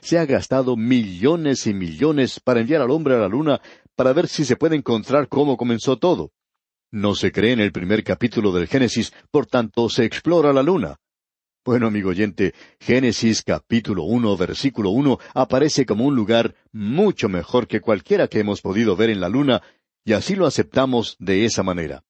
Se 0.00 0.18
ha 0.18 0.24
gastado 0.24 0.76
millones 0.76 1.66
y 1.66 1.74
millones 1.74 2.40
para 2.40 2.60
enviar 2.60 2.82
al 2.82 2.90
hombre 2.90 3.14
a 3.14 3.18
la 3.18 3.28
luna 3.28 3.60
para 3.96 4.12
ver 4.12 4.28
si 4.28 4.44
se 4.44 4.56
puede 4.56 4.76
encontrar 4.76 5.28
cómo 5.28 5.56
comenzó 5.56 5.98
todo. 5.98 6.32
No 6.90 7.14
se 7.14 7.32
cree 7.32 7.52
en 7.52 7.60
el 7.60 7.72
primer 7.72 8.04
capítulo 8.04 8.52
del 8.52 8.68
Génesis, 8.68 9.12
por 9.30 9.46
tanto 9.46 9.88
se 9.90 10.04
explora 10.04 10.52
la 10.52 10.62
luna. 10.62 10.96
Bueno, 11.68 11.88
amigo 11.88 12.08
oyente, 12.08 12.54
Génesis 12.80 13.42
capítulo 13.42 14.04
uno, 14.04 14.38
versículo 14.38 14.88
uno, 14.88 15.18
aparece 15.34 15.84
como 15.84 16.06
un 16.06 16.16
lugar 16.16 16.54
mucho 16.72 17.28
mejor 17.28 17.68
que 17.68 17.82
cualquiera 17.82 18.26
que 18.26 18.40
hemos 18.40 18.62
podido 18.62 18.96
ver 18.96 19.10
en 19.10 19.20
la 19.20 19.28
luna, 19.28 19.60
y 20.02 20.14
así 20.14 20.34
lo 20.34 20.46
aceptamos 20.46 21.14
de 21.18 21.44
esa 21.44 21.62
manera. 21.62 22.04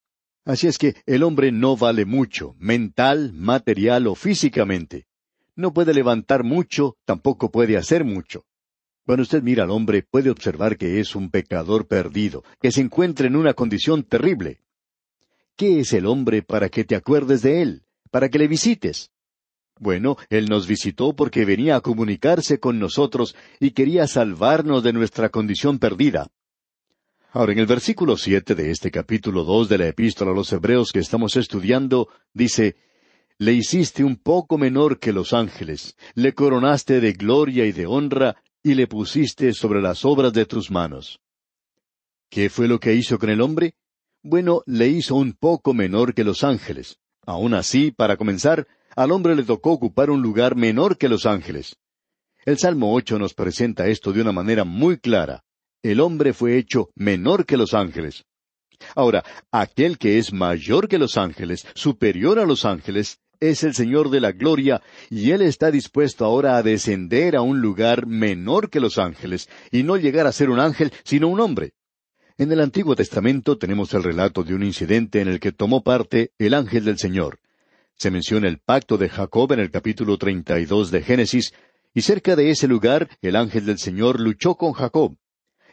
Así 0.45 0.69
es 0.69 0.79
que 0.79 0.95
el 1.07 1.25
hombre 1.25 1.51
no 1.51 1.77
vale 1.77 2.05
mucho, 2.05 2.55
mental, 2.61 3.33
material 3.33 4.07
o 4.07 4.15
físicamente. 4.15 5.09
No 5.57 5.73
puede 5.73 5.93
levantar 5.93 6.45
mucho, 6.45 6.97
tampoco 7.05 7.51
puede 7.51 7.77
hacer 7.77 8.05
mucho. 8.05 8.45
Cuando 9.05 9.25
usted 9.25 9.43
mira 9.43 9.65
al 9.65 9.73
hombre 9.73 10.05
puede 10.09 10.31
observar 10.31 10.77
que 10.77 11.01
es 11.01 11.17
un 11.17 11.31
pecador 11.33 11.89
perdido, 11.89 12.45
que 12.61 12.71
se 12.71 12.81
encuentra 12.81 13.27
en 13.27 13.35
una 13.35 13.55
condición 13.55 14.05
terrible. 14.05 14.61
¿Qué 15.57 15.81
es 15.81 15.93
el 15.95 16.07
hombre 16.07 16.45
para 16.45 16.69
que 16.69 16.85
te 16.85 16.95
acuerdes 16.95 17.43
de 17.43 17.63
él, 17.63 17.83
para 18.13 18.29
que 18.29 18.39
le 18.39 18.47
visites? 18.47 19.11
Bueno, 19.81 20.17
Él 20.31 20.49
nos 20.49 20.67
visitó 20.67 21.15
porque 21.15 21.45
venía 21.45 21.77
a 21.77 21.81
comunicarse 21.81 22.59
con 22.59 22.79
nosotros 22.79 23.37
y 23.61 23.71
quería 23.71 24.07
salvarnos 24.07 24.83
de 24.83 24.93
nuestra 24.93 25.29
condición 25.29 25.79
perdida. 25.79 26.29
Ahora, 27.31 27.53
en 27.53 27.59
el 27.59 27.67
versículo 27.67 28.17
siete 28.17 28.55
de 28.55 28.71
este 28.71 28.91
capítulo 28.91 29.45
dos 29.45 29.69
de 29.69 29.79
la 29.79 29.87
Epístola 29.87 30.33
a 30.33 30.35
los 30.35 30.53
Hebreos 30.53 30.93
que 30.93 30.99
estamos 30.99 31.37
estudiando, 31.37 32.09
dice 32.33 32.77
Le 33.39 33.53
hiciste 33.53 34.03
un 34.03 34.17
poco 34.17 34.59
menor 34.59 34.99
que 34.99 35.13
los 35.13 35.33
ángeles, 35.33 35.97
le 36.15 36.33
coronaste 36.33 37.01
de 37.01 37.13
gloria 37.13 37.67
y 37.67 37.73
de 37.73 37.87
honra, 37.87 38.37
y 38.63 38.75
le 38.75 38.87
pusiste 38.87 39.53
sobre 39.53 39.81
las 39.81 40.05
obras 40.05 40.33
de 40.33 40.47
tus 40.47 40.71
manos. 40.71 41.21
¿Qué 42.31 42.51
fue 42.51 42.67
lo 42.67 42.81
que 42.81 42.95
hizo 42.95 43.19
con 43.19 43.31
el 43.31 43.41
hombre? 43.41 43.75
Bueno, 44.23 44.63
le 44.67 44.89
hizo 44.89 45.15
un 45.15 45.33
poco 45.35 45.73
menor 45.73 46.15
que 46.15 46.25
los 46.25 46.43
ángeles. 46.43 46.99
Aun 47.25 47.55
así, 47.55 47.91
para 47.91 48.17
comenzar, 48.17 48.67
al 48.99 49.13
hombre 49.13 49.35
le 49.35 49.45
tocó 49.45 49.73
ocupar 49.73 50.11
un 50.11 50.23
lugar 50.23 50.57
menor 50.57 50.99
que 50.99 51.09
los 51.09 51.27
ángeles. 51.27 51.77
El 52.45 52.59
Salmo 52.59 52.95
ocho 52.95 53.19
nos 53.19 53.35
presenta 53.35 53.87
esto 53.87 54.13
de 54.13 54.21
una 54.21 54.33
manera 54.33 54.65
muy 54.65 54.99
clara 54.99 55.45
el 55.83 56.01
hombre 56.01 56.33
fue 56.33 56.59
hecho 56.59 56.91
menor 56.95 57.47
que 57.47 57.57
los 57.57 57.75
ángeles. 57.75 58.25
Ahora, 58.95 59.25
aquel 59.51 59.99
que 59.99 60.19
es 60.19 60.33
mayor 60.33 60.89
que 60.89 60.99
los 60.99 61.17
ángeles, 61.17 61.67
superior 61.75 62.39
a 62.39 62.47
los 62.47 62.65
ángeles, 62.65 63.19
es 63.41 63.63
el 63.63 63.75
Señor 63.75 64.11
de 64.11 64.21
la 64.21 64.33
Gloria, 64.33 64.83
y 65.11 65.31
Él 65.31 65.43
está 65.43 65.71
dispuesto 65.71 66.25
ahora 66.25 66.57
a 66.57 66.63
descender 66.63 67.37
a 67.37 67.43
un 67.43 67.61
lugar 67.61 68.07
menor 68.07 68.71
que 68.71 68.81
los 68.81 68.99
ángeles, 68.99 69.49
y 69.71 69.83
no 69.83 69.97
llegar 69.97 70.27
a 70.27 70.33
ser 70.33 70.51
un 70.51 70.59
ángel, 70.59 70.93
sino 71.05 71.29
un 71.29 71.41
hombre. 71.41 71.73
En 72.37 72.53
el 72.53 72.61
Antiguo 72.61 72.95
Testamento 72.95 73.59
tenemos 73.59 73.95
el 73.95 74.03
relato 74.03 74.45
de 74.45 74.55
un 74.55 74.63
incidente 74.63 75.21
en 75.21 75.29
el 75.29 75.41
que 75.41 75.53
tomó 75.53 75.83
parte 75.83 76.33
el 76.39 76.55
ángel 76.55 76.85
del 76.85 76.99
Señor. 76.99 77.39
Se 77.99 78.13
menciona 78.13 78.47
el 78.47 78.61
pacto 78.61 78.97
de 78.97 79.09
Jacob 79.09 79.53
en 79.53 79.59
el 79.59 79.73
capítulo 79.73 80.19
treinta 80.19 80.61
y 80.61 80.67
dos 80.67 80.93
de 80.93 81.03
Génesis, 81.03 81.53
y 81.93 82.03
cerca 82.03 82.37
de 82.37 82.51
ese 82.51 82.69
lugar 82.69 83.09
el 83.23 83.35
ángel 83.35 83.67
del 83.67 83.79
Señor 83.79 84.21
luchó 84.21 84.55
con 84.55 84.73
Jacob. 84.73 85.17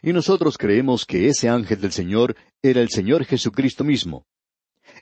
Y 0.02 0.12
nosotros 0.12 0.58
creemos 0.58 1.06
que 1.06 1.28
ese 1.28 1.50
ángel 1.50 1.82
del 1.82 1.92
Señor 1.92 2.36
era 2.64 2.82
el 2.82 2.90
Señor 2.90 3.26
Jesucristo 3.26 3.84
mismo. 3.84 4.26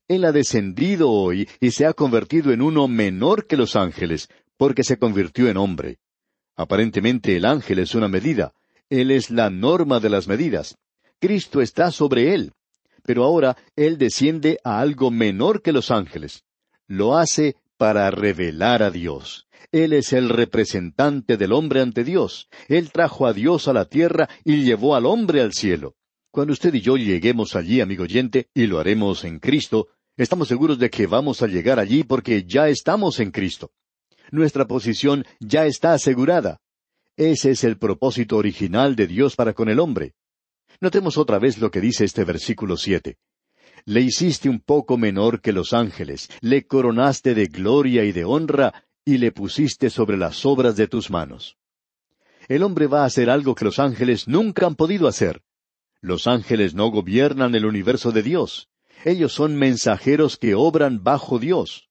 Él 0.10 0.25
ha 0.25 0.34
descendido 0.34 1.10
hoy 1.10 1.48
y 1.62 1.72
se 1.72 1.86
ha 1.86 1.94
convertido 1.94 2.51
en 2.51 2.62
uno 2.62 2.89
menor 2.89 3.48
que 3.48 3.56
los 3.56 3.77
ángeles, 3.77 4.27
porque 4.58 4.84
se 4.84 4.98
convirtió 4.98 5.48
en 5.48 5.56
hombre. 5.56 6.00
Aparentemente 6.58 7.38
el 7.38 7.46
ángel 7.46 7.80
es 7.80 7.96
una 7.96 8.10
medida, 8.10 8.53
Él 8.89 9.12
es 9.12 9.32
la 9.32 9.50
norma 9.50 10.01
de 10.01 10.10
las 10.10 10.27
medidas. 10.27 10.77
Cristo 11.22 11.62
está 11.62 11.89
sobre 11.92 12.34
Él. 12.34 12.51
Pero 13.01 13.24
ahora 13.24 13.56
Él 13.77 13.98
desciende 13.98 14.60
a 14.65 14.82
algo 14.82 15.10
menor 15.10 15.62
que 15.62 15.72
los 15.72 15.89
ángeles. 15.89 16.44
Lo 16.94 17.18
hace 17.18 17.56
para 17.78 18.12
revelar 18.12 18.84
a 18.84 18.92
Dios. 18.92 19.48
Él 19.72 19.94
es 19.94 20.14
el 20.14 20.30
representante 20.30 21.38
del 21.38 21.52
hombre 21.52 21.82
ante 21.82 22.04
Dios. 22.04 22.50
Él 22.68 22.92
trajo 22.92 23.26
a 23.26 23.34
Dios 23.34 23.68
a 23.68 23.74
la 23.74 23.86
tierra 23.86 24.30
y 24.46 24.64
llevó 24.64 24.96
al 24.96 25.08
hombre 25.08 25.42
al 25.42 25.54
cielo. 25.54 25.96
Cuando 26.30 26.54
usted 26.54 26.72
y 26.76 26.82
yo 26.82 26.96
lleguemos 26.96 27.56
allí, 27.56 27.82
amigo 27.82 28.04
oyente, 28.04 28.48
y 28.54 28.68
lo 28.68 28.78
haremos 28.78 29.24
en 29.24 29.40
Cristo, 29.40 29.88
estamos 30.18 30.48
seguros 30.50 30.78
de 30.78 30.92
que 30.92 31.08
vamos 31.08 31.42
a 31.42 31.48
llegar 31.48 31.80
allí 31.80 32.04
porque 32.04 32.44
ya 32.44 32.70
estamos 32.70 33.20
en 33.20 33.32
Cristo. 33.32 33.72
Nuestra 34.30 34.68
posición 34.68 35.26
ya 35.40 35.66
está 35.66 35.94
asegurada. 35.94 36.62
Ese 37.18 37.50
es 37.50 37.64
el 37.64 37.80
propósito 37.80 38.38
original 38.38 38.96
de 38.96 39.08
Dios 39.08 39.36
para 39.36 39.54
con 39.54 39.68
el 39.68 39.80
hombre. 39.80 40.14
Notemos 40.80 41.18
otra 41.18 41.40
vez 41.40 41.58
lo 41.58 41.72
que 41.72 41.82
dice 41.82 42.06
este 42.06 42.24
versículo 42.24 42.78
siete. 42.78 43.18
Le 43.86 44.02
hiciste 44.02 44.48
un 44.48 44.60
poco 44.60 44.98
menor 44.98 45.42
que 45.42 45.52
los 45.52 45.74
ángeles, 45.74 46.30
le 46.40 46.66
coronaste 46.66 47.36
de 47.36 47.48
gloria 47.48 48.06
y 48.06 48.12
de 48.13 48.24
honra, 48.24 48.86
y 49.04 49.18
le 49.18 49.32
pusiste 49.32 49.90
sobre 49.90 50.18
las 50.18 50.46
obras 50.46 50.78
de 50.78 50.88
tus 50.88 51.10
manos. 51.10 51.58
El 52.48 52.63
hombre 52.63 52.88
va 52.88 53.04
a 53.04 53.06
hacer 53.06 53.30
algo 53.30 53.56
que 53.56 53.66
los 53.66 53.80
ángeles 53.80 54.28
nunca 54.28 54.66
han 54.66 54.75
podido 54.75 55.08
hacer. 55.08 55.42
Los 56.02 56.28
ángeles 56.28 56.74
no 56.74 56.88
gobiernan 56.88 57.56
el 57.56 57.66
universo 57.66 58.12
de 58.12 58.24
Dios. 58.24 58.70
Ellos 59.06 59.34
son 59.34 59.56
mensajeros 59.56 60.38
que 60.38 60.56
obran 60.56 61.04
bajo 61.04 61.40
Dios. 61.40 61.90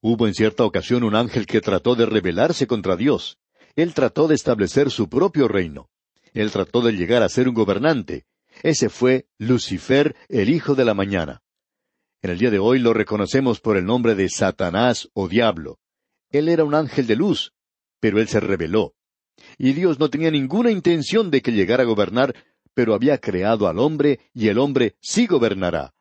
Hubo 0.00 0.26
en 0.26 0.34
cierta 0.34 0.64
ocasión 0.64 1.02
un 1.02 1.14
ángel 1.14 1.46
que 1.46 1.60
trató 1.60 1.94
de 1.94 2.06
rebelarse 2.06 2.66
contra 2.66 2.96
Dios. 2.96 3.38
Él 3.74 3.94
trató 3.94 4.28
de 4.28 4.34
establecer 4.34 4.90
su 4.90 5.08
propio 5.08 5.48
reino. 5.48 5.88
Él 6.34 6.50
trató 6.50 6.82
de 6.82 6.92
llegar 6.92 7.22
a 7.22 7.28
ser 7.28 7.48
un 7.48 7.54
gobernante. 7.54 8.26
Ese 8.62 8.88
fue 8.88 9.26
Lucifer, 9.38 10.14
el 10.28 10.50
hijo 10.50 10.74
de 10.74 10.84
la 10.84 10.94
mañana. 10.94 11.42
En 12.22 12.30
el 12.30 12.38
día 12.38 12.50
de 12.50 12.58
hoy 12.58 12.78
lo 12.78 12.92
reconocemos 12.92 13.60
por 13.60 13.76
el 13.76 13.84
nombre 13.84 14.14
de 14.14 14.28
Satanás 14.28 15.08
o 15.14 15.28
Diablo. 15.28 15.78
Él 16.30 16.48
era 16.48 16.64
un 16.64 16.74
ángel 16.74 17.06
de 17.06 17.16
luz, 17.16 17.52
pero 18.00 18.20
él 18.20 18.28
se 18.28 18.40
rebeló. 18.40 18.94
Y 19.58 19.72
Dios 19.72 19.98
no 19.98 20.08
tenía 20.10 20.30
ninguna 20.30 20.70
intención 20.70 21.30
de 21.30 21.42
que 21.42 21.52
llegara 21.52 21.82
a 21.82 21.86
gobernar, 21.86 22.34
pero 22.74 22.94
había 22.94 23.18
creado 23.18 23.66
al 23.66 23.78
hombre 23.78 24.20
y 24.32 24.48
el 24.48 24.58
hombre 24.58 24.96
sí 25.00 25.26
gobernará. 25.26 25.94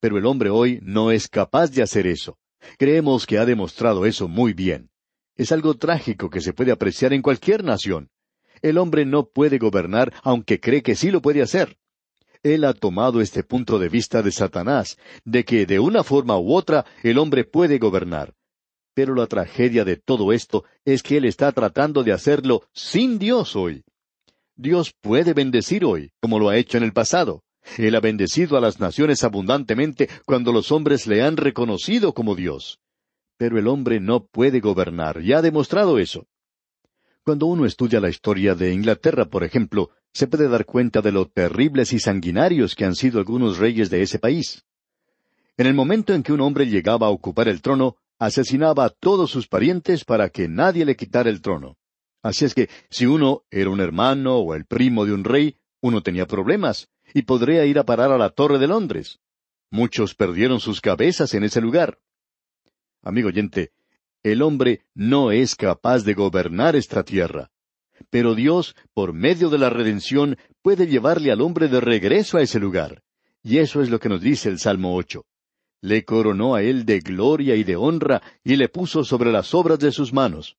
Pero 0.00 0.16
el 0.18 0.26
hombre 0.26 0.50
hoy 0.50 0.80
no 0.82 1.10
es 1.10 1.28
capaz 1.28 1.70
de 1.70 1.82
hacer 1.82 2.06
eso. 2.06 2.38
Creemos 2.78 3.26
que 3.26 3.38
ha 3.38 3.44
demostrado 3.44 4.06
eso 4.06 4.28
muy 4.28 4.52
bien. 4.52 4.90
Es 5.36 5.52
algo 5.52 5.74
trágico 5.74 6.30
que 6.30 6.40
se 6.40 6.52
puede 6.52 6.72
apreciar 6.72 7.12
en 7.12 7.22
cualquier 7.22 7.62
nación. 7.62 8.10
El 8.62 8.78
hombre 8.78 9.04
no 9.04 9.28
puede 9.28 9.58
gobernar 9.58 10.12
aunque 10.22 10.60
cree 10.60 10.82
que 10.82 10.96
sí 10.96 11.10
lo 11.10 11.22
puede 11.22 11.42
hacer. 11.42 11.78
Él 12.42 12.64
ha 12.64 12.72
tomado 12.72 13.20
este 13.20 13.42
punto 13.42 13.78
de 13.78 13.88
vista 13.88 14.22
de 14.22 14.32
Satanás, 14.32 14.96
de 15.24 15.44
que 15.44 15.66
de 15.66 15.78
una 15.78 16.04
forma 16.04 16.38
u 16.38 16.54
otra 16.54 16.84
el 17.02 17.18
hombre 17.18 17.44
puede 17.44 17.78
gobernar. 17.78 18.34
Pero 18.94 19.14
la 19.14 19.26
tragedia 19.26 19.84
de 19.84 19.96
todo 19.96 20.32
esto 20.32 20.64
es 20.84 21.02
que 21.02 21.16
Él 21.16 21.24
está 21.24 21.52
tratando 21.52 22.02
de 22.02 22.12
hacerlo 22.12 22.62
sin 22.72 23.18
Dios 23.18 23.54
hoy. 23.54 23.84
Dios 24.56 24.92
puede 25.00 25.34
bendecir 25.34 25.84
hoy, 25.84 26.10
como 26.20 26.38
lo 26.38 26.48
ha 26.48 26.56
hecho 26.56 26.78
en 26.78 26.84
el 26.84 26.92
pasado. 26.92 27.44
Él 27.76 27.94
ha 27.94 28.00
bendecido 28.00 28.56
a 28.56 28.60
las 28.60 28.80
naciones 28.80 29.22
abundantemente 29.22 30.08
cuando 30.24 30.52
los 30.52 30.72
hombres 30.72 31.06
le 31.06 31.22
han 31.22 31.36
reconocido 31.36 32.12
como 32.12 32.34
Dios. 32.34 32.80
Pero 33.36 33.58
el 33.58 33.68
hombre 33.68 34.00
no 34.00 34.26
puede 34.26 34.60
gobernar, 34.60 35.22
y 35.22 35.32
ha 35.32 35.42
demostrado 35.42 35.98
eso. 35.98 36.26
Cuando 37.24 37.46
uno 37.46 37.66
estudia 37.66 38.00
la 38.00 38.08
historia 38.08 38.54
de 38.54 38.72
Inglaterra, 38.72 39.26
por 39.26 39.44
ejemplo, 39.44 39.90
se 40.12 40.26
puede 40.26 40.48
dar 40.48 40.64
cuenta 40.64 41.00
de 41.00 41.12
lo 41.12 41.26
terribles 41.26 41.92
y 41.92 41.98
sanguinarios 41.98 42.74
que 42.74 42.84
han 42.84 42.94
sido 42.94 43.18
algunos 43.18 43.58
reyes 43.58 43.90
de 43.90 44.02
ese 44.02 44.18
país. 44.18 44.64
En 45.56 45.66
el 45.66 45.74
momento 45.74 46.14
en 46.14 46.22
que 46.22 46.32
un 46.32 46.40
hombre 46.40 46.66
llegaba 46.66 47.08
a 47.08 47.10
ocupar 47.10 47.48
el 47.48 47.62
trono, 47.62 47.96
asesinaba 48.18 48.84
a 48.84 48.90
todos 48.90 49.30
sus 49.30 49.48
parientes 49.48 50.04
para 50.04 50.28
que 50.30 50.48
nadie 50.48 50.84
le 50.84 50.96
quitara 50.96 51.30
el 51.30 51.40
trono. 51.40 51.76
Así 52.22 52.44
es 52.44 52.54
que 52.54 52.68
si 52.90 53.06
uno 53.06 53.44
era 53.50 53.70
un 53.70 53.80
hermano 53.80 54.38
o 54.38 54.54
el 54.54 54.66
primo 54.66 55.04
de 55.04 55.12
un 55.12 55.24
rey, 55.24 55.56
uno 55.80 56.02
tenía 56.02 56.26
problemas 56.26 56.88
y 57.14 57.22
podría 57.22 57.64
ir 57.64 57.78
a 57.78 57.84
parar 57.84 58.10
a 58.12 58.18
la 58.18 58.30
Torre 58.30 58.58
de 58.58 58.66
Londres. 58.66 59.20
Muchos 59.70 60.14
perdieron 60.14 60.60
sus 60.60 60.80
cabezas 60.80 61.34
en 61.34 61.44
ese 61.44 61.60
lugar. 61.60 61.98
Amigo 63.02 63.28
oyente, 63.28 63.72
el 64.22 64.42
hombre 64.42 64.84
no 64.94 65.30
es 65.30 65.54
capaz 65.54 66.04
de 66.04 66.14
gobernar 66.14 66.74
esta 66.74 67.04
tierra. 67.04 67.50
Pero 68.10 68.34
Dios, 68.34 68.74
por 68.94 69.12
medio 69.12 69.50
de 69.50 69.58
la 69.58 69.70
redención, 69.70 70.36
puede 70.62 70.86
llevarle 70.86 71.30
al 71.30 71.40
hombre 71.40 71.68
de 71.68 71.80
regreso 71.80 72.38
a 72.38 72.42
ese 72.42 72.58
lugar. 72.58 73.02
Y 73.42 73.58
eso 73.58 73.82
es 73.82 73.90
lo 73.90 73.98
que 74.00 74.08
nos 74.08 74.20
dice 74.20 74.48
el 74.48 74.58
Salmo 74.58 74.96
ocho. 74.96 75.24
Le 75.80 76.04
coronó 76.04 76.54
a 76.54 76.62
él 76.62 76.84
de 76.84 77.00
gloria 77.00 77.54
y 77.54 77.64
de 77.64 77.76
honra 77.76 78.20
y 78.42 78.56
le 78.56 78.68
puso 78.68 79.04
sobre 79.04 79.30
las 79.30 79.54
obras 79.54 79.78
de 79.78 79.92
sus 79.92 80.12
manos. 80.12 80.56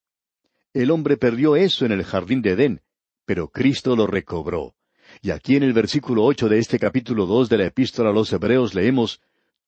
El 0.73 0.91
hombre 0.91 1.17
perdió 1.17 1.55
eso 1.55 1.85
en 1.85 1.91
el 1.91 2.03
jardín 2.03 2.41
de 2.41 2.51
Edén, 2.51 2.81
pero 3.25 3.49
Cristo 3.49 3.95
lo 3.95 4.07
recobró. 4.07 4.75
Y 5.21 5.31
aquí 5.31 5.55
en 5.55 5.63
el 5.63 5.73
versículo 5.73 6.23
ocho 6.23 6.47
de 6.47 6.59
este 6.59 6.79
capítulo 6.79 7.25
dos 7.25 7.49
de 7.49 7.57
la 7.57 7.65
epístola 7.65 8.11
a 8.11 8.13
los 8.13 8.31
Hebreos 8.31 8.73
leemos 8.73 9.19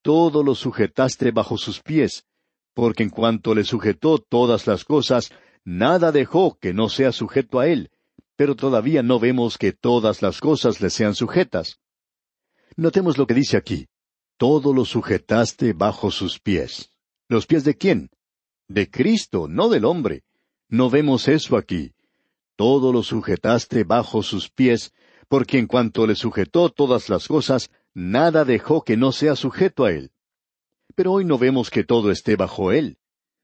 Todo 0.01 0.44
lo 0.44 0.56
sujetaste 0.56 1.32
bajo 1.32 1.58
sus 1.58 1.82
pies, 1.82 2.25
porque 2.74 3.04
en 3.04 3.10
cuanto 3.10 3.54
le 3.54 3.63
sujetó 3.63 4.20
todas 4.20 4.68
las 4.68 4.86
cosas, 4.86 5.32
nada 5.63 6.12
dejó 6.12 6.58
que 6.60 6.74
no 6.74 6.89
sea 6.89 7.12
sujeto 7.12 7.60
a 7.60 7.68
él, 7.68 7.91
pero 8.36 8.56
todavía 8.56 9.03
no 9.03 9.20
vemos 9.20 9.58
que 9.58 9.72
todas 9.72 10.22
las 10.22 10.39
cosas 10.39 10.82
le 10.82 10.89
sean 10.89 11.15
sujetas. 11.15 11.80
Notemos 12.75 13.18
lo 13.18 13.27
que 13.27 13.34
dice 13.34 13.58
aquí. 13.58 13.88
Todo 14.38 14.74
lo 14.74 14.86
sujetaste 14.86 15.74
bajo 15.74 16.10
sus 16.10 16.39
pies. 16.39 16.89
¿Los 17.27 17.46
pies 17.46 17.63
de 17.63 17.77
quién? 17.77 18.10
De 18.68 18.89
Cristo, 18.89 19.48
no 19.48 19.70
del 19.70 19.86
hombre. 19.86 20.24
No 20.68 20.89
vemos 20.89 21.27
eso 21.27 21.58
aquí. 21.58 21.94
Todo 22.56 22.91
lo 22.91 23.03
sujetaste 23.03 23.84
bajo 23.84 24.24
sus 24.24 24.50
pies, 24.50 24.94
porque 25.27 25.60
en 25.60 25.68
cuanto 25.68 26.08
le 26.08 26.15
sujetó 26.15 26.70
todas 26.70 27.10
las 27.10 27.27
cosas, 27.27 27.70
nada 27.94 28.46
dejó 28.46 28.84
que 28.84 28.98
no 28.98 29.12
sea 29.12 29.36
sujeto 29.36 29.86
a 29.86 29.91
él. 29.91 30.12
Pero 30.96 31.13
hoy 31.13 31.25
no 31.25 31.38
vemos 31.38 31.70
que 31.70 31.84
todo 31.84 32.12
esté 32.12 32.36
bajo 32.36 32.72
él. 32.72 32.98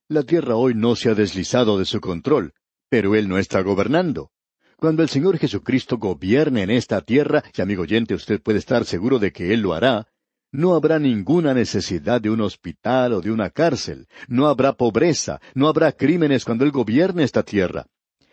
La 0.10 0.24
tierra 0.24 0.56
hoy 0.56 0.74
no 0.74 0.96
se 0.96 1.10
ha 1.10 1.16
deslizado 1.16 1.78
de 1.78 1.84
su 1.84 2.00
control, 2.00 2.54
pero 2.90 3.14
él 3.14 3.28
no 3.28 3.38
está 3.38 3.62
gobernando. 3.62 4.32
Cuando 4.78 5.04
el 5.04 5.10
Señor 5.10 5.38
Jesucristo 5.38 5.98
gobierne 5.98 6.64
en 6.64 6.70
esta 6.70 7.02
tierra, 7.02 7.44
y 7.54 7.62
amigo 7.62 7.82
oyente 7.82 8.14
usted 8.14 8.42
puede 8.42 8.60
estar 8.60 8.86
seguro 8.86 9.20
de 9.20 9.34
que 9.34 9.54
Él 9.54 9.60
lo 9.60 9.74
hará, 9.74 10.08
no 10.50 10.76
habrá 10.76 10.98
ninguna 10.98 11.54
necesidad 11.54 12.22
de 12.22 12.30
un 12.30 12.40
hospital 12.40 13.14
o 13.14 13.22
de 13.22 13.32
una 13.32 13.50
cárcel, 13.50 14.08
no 14.30 14.48
habrá 14.48 14.72
pobreza, 14.72 15.42
no 15.56 15.68
habrá 15.68 15.92
crímenes 15.92 16.46
cuando 16.46 16.64
Él 16.64 16.72
gobierne 16.72 17.24
esta 17.24 17.44
tierra. 17.44 17.88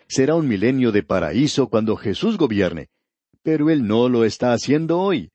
Será 0.07 0.37
un 0.37 0.47
milenio 0.47 0.93
de 0.93 1.03
paraíso 1.03 1.69
cuando 1.69 1.97
Jesús 1.97 2.37
gobierne, 2.37 2.91
pero 3.43 3.69
Él 3.69 3.85
no 3.85 4.09
lo 4.09 4.25
está 4.25 4.53
haciendo 4.53 5.01
hoy. 5.01 5.33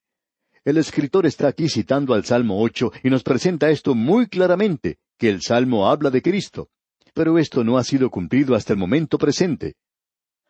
El 0.63 0.77
escritor 0.77 1.25
está 1.25 1.49
aquí 1.49 1.67
citando 1.67 2.13
al 2.13 2.23
Salmo 2.23 2.61
ocho 2.61 2.93
y 3.03 3.09
nos 3.09 3.23
presenta 3.23 3.69
esto 3.71 3.93
muy 3.93 4.27
claramente, 4.27 4.99
que 5.19 5.29
el 5.29 5.41
Salmo 5.41 5.87
habla 5.87 6.09
de 6.09 6.23
Cristo. 6.23 6.69
Pero 7.13 7.37
esto 7.37 7.63
no 7.63 7.77
ha 7.77 7.83
sido 7.83 8.09
cumplido 8.09 8.55
hasta 8.55 8.73
el 8.73 8.79
momento 8.79 9.17
presente. 9.17 9.75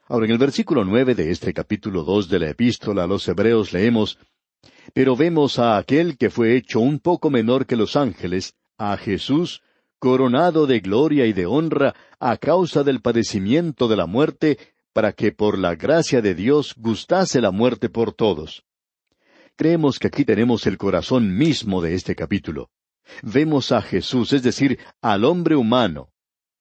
Ahora, 0.08 0.28
en 0.28 0.32
el 0.32 0.38
versículo 0.38 0.86
nueve 0.86 1.16
de 1.16 1.32
este 1.32 1.54
capítulo 1.54 2.04
dos 2.04 2.30
de 2.30 2.40
la 2.40 2.50
epístola 2.50 3.04
a 3.04 3.08
los 3.08 3.28
Hebreos 3.28 3.74
leemos 3.74 4.18
Pero 4.94 5.16
vemos 5.16 5.60
a 5.60 5.78
aquel 5.78 6.18
que 6.18 6.30
fue 6.30 6.56
hecho 6.56 6.80
un 6.80 7.00
poco 7.00 7.30
menor 7.30 7.66
que 7.66 7.76
los 7.76 7.96
ángeles, 7.96 8.54
a 8.78 8.96
Jesús, 8.98 9.62
coronado 9.98 10.68
de 10.68 10.80
gloria 10.80 11.26
y 11.26 11.34
de 11.34 11.46
honra 11.46 11.96
a 12.20 12.38
causa 12.38 12.84
del 12.84 13.02
padecimiento 13.02 13.88
de 13.88 13.98
la 13.98 14.06
muerte, 14.06 14.58
para 14.94 15.14
que 15.14 15.32
por 15.32 15.58
la 15.58 15.76
gracia 15.76 16.22
de 16.22 16.36
Dios 16.36 16.76
gustase 16.78 17.42
la 17.42 17.52
muerte 17.52 17.90
por 17.90 18.14
todos. 18.14 18.64
Creemos 19.56 20.00
que 20.00 20.08
aquí 20.08 20.26
tenemos 20.26 20.68
el 20.68 20.78
corazón 20.78 21.36
mismo 21.36 21.82
de 21.82 21.96
este 21.96 22.16
capítulo. 22.16 22.70
Vemos 23.22 23.72
a 23.72 23.82
Jesús, 23.82 24.34
es 24.34 24.44
decir, 24.44 24.80
al 25.02 25.26
hombre 25.26 25.56
humano. 25.56 26.10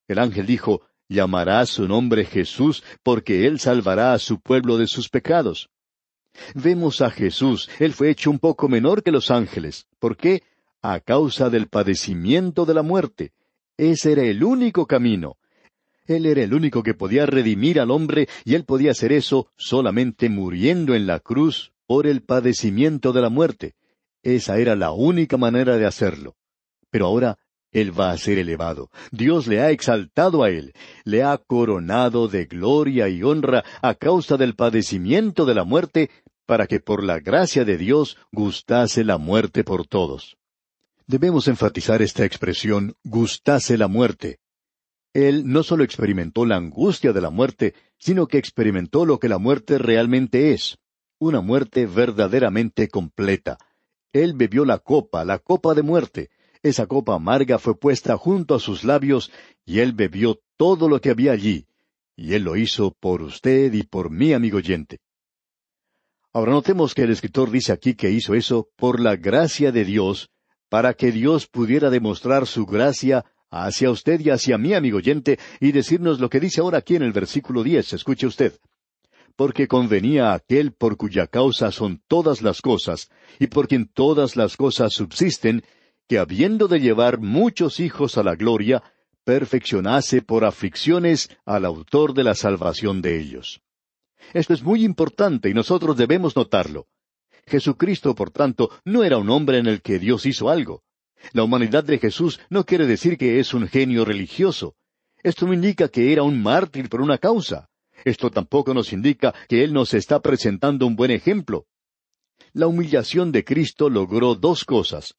El 0.06 0.18
ángel 0.18 0.46
dijo, 0.46 0.82
llamará 1.08 1.64
su 1.66 1.88
nombre 1.88 2.24
Jesús, 2.24 2.82
porque 3.02 3.46
él 3.46 3.60
salvará 3.60 4.12
a 4.12 4.18
su 4.18 4.40
pueblo 4.40 4.78
de 4.78 4.86
sus 4.86 5.08
pecados. 5.08 5.70
Vemos 6.54 7.00
a 7.00 7.10
Jesús, 7.10 7.68
él 7.78 7.92
fue 7.92 8.10
hecho 8.10 8.30
un 8.30 8.38
poco 8.38 8.68
menor 8.68 9.02
que 9.02 9.10
los 9.10 9.30
ángeles. 9.30 9.86
¿Por 9.98 10.16
qué? 10.16 10.42
A 10.82 11.00
causa 11.00 11.50
del 11.50 11.68
padecimiento 11.68 12.64
de 12.64 12.74
la 12.74 12.82
muerte. 12.82 13.32
Ese 13.76 14.12
era 14.12 14.22
el 14.22 14.44
único 14.44 14.86
camino. 14.86 15.36
Él 16.06 16.26
era 16.26 16.42
el 16.42 16.54
único 16.54 16.82
que 16.82 16.94
podía 16.94 17.26
redimir 17.26 17.80
al 17.80 17.90
hombre 17.90 18.28
y 18.44 18.54
él 18.54 18.64
podía 18.64 18.92
hacer 18.92 19.12
eso 19.12 19.50
solamente 19.56 20.30
muriendo 20.30 20.94
en 20.94 21.06
la 21.06 21.20
cruz 21.20 21.72
por 21.86 22.06
el 22.06 22.22
padecimiento 22.22 23.12
de 23.12 23.20
la 23.20 23.28
muerte. 23.28 23.74
Esa 24.34 24.58
era 24.58 24.76
la 24.76 24.92
única 24.92 25.38
manera 25.38 25.78
de 25.78 25.86
hacerlo. 25.86 26.36
Pero 26.90 27.06
ahora 27.06 27.38
Él 27.72 27.98
va 27.98 28.10
a 28.10 28.18
ser 28.18 28.36
elevado. 28.36 28.90
Dios 29.10 29.46
le 29.46 29.60
ha 29.60 29.70
exaltado 29.70 30.42
a 30.42 30.50
Él, 30.50 30.74
le 31.04 31.22
ha 31.22 31.38
coronado 31.38 32.28
de 32.28 32.44
gloria 32.44 33.08
y 33.08 33.22
honra 33.22 33.64
a 33.80 33.94
causa 33.94 34.36
del 34.36 34.54
padecimiento 34.54 35.46
de 35.46 35.54
la 35.54 35.64
muerte, 35.64 36.10
para 36.44 36.66
que 36.66 36.78
por 36.78 37.04
la 37.04 37.20
gracia 37.20 37.64
de 37.64 37.78
Dios 37.78 38.18
gustase 38.30 39.02
la 39.02 39.16
muerte 39.16 39.64
por 39.64 39.86
todos. 39.86 40.36
Debemos 41.06 41.48
enfatizar 41.48 42.02
esta 42.02 42.26
expresión 42.26 42.96
gustase 43.04 43.78
la 43.78 43.88
muerte. 43.88 44.40
Él 45.14 45.44
no 45.46 45.62
solo 45.62 45.84
experimentó 45.84 46.44
la 46.44 46.56
angustia 46.56 47.14
de 47.14 47.22
la 47.22 47.30
muerte, 47.30 47.72
sino 47.96 48.26
que 48.26 48.36
experimentó 48.36 49.06
lo 49.06 49.18
que 49.18 49.30
la 49.30 49.38
muerte 49.38 49.78
realmente 49.78 50.52
es 50.52 50.76
una 51.18 51.40
muerte 51.40 51.86
verdaderamente 51.86 52.88
completa. 52.88 53.58
Él 54.12 54.32
bebió 54.34 54.64
la 54.64 54.78
copa, 54.78 55.24
la 55.24 55.38
copa 55.38 55.74
de 55.74 55.82
muerte. 55.82 56.30
Esa 56.62 56.86
copa 56.86 57.14
amarga 57.14 57.58
fue 57.58 57.78
puesta 57.78 58.16
junto 58.16 58.54
a 58.54 58.60
sus 58.60 58.84
labios, 58.84 59.30
y 59.64 59.80
él 59.80 59.92
bebió 59.92 60.40
todo 60.56 60.88
lo 60.88 61.00
que 61.00 61.10
había 61.10 61.32
allí. 61.32 61.66
Y 62.16 62.34
él 62.34 62.42
lo 62.42 62.56
hizo 62.56 62.96
por 62.98 63.22
usted 63.22 63.72
y 63.72 63.84
por 63.84 64.10
mí, 64.10 64.32
amigo 64.32 64.58
oyente. 64.58 64.98
Ahora 66.32 66.52
notemos 66.52 66.94
que 66.94 67.02
el 67.02 67.10
escritor 67.10 67.50
dice 67.50 67.72
aquí 67.72 67.94
que 67.94 68.10
hizo 68.10 68.34
eso 68.34 68.68
por 68.76 69.00
la 69.00 69.16
gracia 69.16 69.72
de 69.72 69.84
Dios, 69.84 70.30
para 70.68 70.94
que 70.94 71.12
Dios 71.12 71.46
pudiera 71.46 71.90
demostrar 71.90 72.46
su 72.46 72.66
gracia 72.66 73.24
hacia 73.50 73.90
usted 73.90 74.20
y 74.20 74.30
hacia 74.30 74.58
mí, 74.58 74.74
amigo 74.74 74.98
oyente, 74.98 75.38
y 75.60 75.72
decirnos 75.72 76.20
lo 76.20 76.28
que 76.28 76.40
dice 76.40 76.60
ahora 76.60 76.78
aquí 76.78 76.96
en 76.96 77.02
el 77.02 77.12
versículo 77.12 77.62
diez. 77.62 77.92
Escuche 77.92 78.26
usted 78.26 78.58
porque 79.38 79.68
convenía 79.68 80.32
a 80.32 80.34
aquel 80.34 80.72
por 80.72 80.96
cuya 80.96 81.28
causa 81.28 81.70
son 81.70 82.02
todas 82.08 82.42
las 82.42 82.60
cosas, 82.60 83.08
y 83.38 83.46
por 83.46 83.68
quien 83.68 83.86
todas 83.86 84.34
las 84.34 84.56
cosas 84.56 84.94
subsisten, 84.94 85.62
que 86.08 86.18
habiendo 86.18 86.66
de 86.66 86.80
llevar 86.80 87.20
muchos 87.20 87.78
hijos 87.78 88.18
a 88.18 88.24
la 88.24 88.34
gloria, 88.34 88.82
perfeccionase 89.22 90.22
por 90.22 90.44
aflicciones 90.44 91.30
al 91.44 91.66
autor 91.66 92.14
de 92.14 92.24
la 92.24 92.34
salvación 92.34 93.00
de 93.00 93.20
ellos. 93.20 93.62
Esto 94.34 94.54
es 94.54 94.64
muy 94.64 94.84
importante 94.84 95.48
y 95.48 95.54
nosotros 95.54 95.96
debemos 95.96 96.34
notarlo. 96.34 96.88
Jesucristo, 97.46 98.16
por 98.16 98.32
tanto, 98.32 98.70
no 98.84 99.04
era 99.04 99.18
un 99.18 99.30
hombre 99.30 99.58
en 99.58 99.68
el 99.68 99.82
que 99.82 100.00
Dios 100.00 100.26
hizo 100.26 100.50
algo. 100.50 100.82
La 101.32 101.44
humanidad 101.44 101.84
de 101.84 101.98
Jesús 101.98 102.40
no 102.50 102.64
quiere 102.64 102.86
decir 102.86 103.16
que 103.16 103.38
es 103.38 103.54
un 103.54 103.68
genio 103.68 104.04
religioso. 104.04 104.74
Esto 105.22 105.46
no 105.46 105.52
indica 105.52 105.86
que 105.88 106.12
era 106.12 106.24
un 106.24 106.42
mártir 106.42 106.88
por 106.88 107.00
una 107.00 107.18
causa. 107.18 107.68
Esto 108.04 108.30
tampoco 108.30 108.74
nos 108.74 108.92
indica 108.92 109.34
que 109.48 109.64
Él 109.64 109.72
nos 109.72 109.94
está 109.94 110.20
presentando 110.20 110.86
un 110.86 110.96
buen 110.96 111.10
ejemplo. 111.10 111.66
La 112.52 112.66
humillación 112.66 113.32
de 113.32 113.44
Cristo 113.44 113.90
logró 113.90 114.34
dos 114.34 114.64
cosas. 114.64 115.14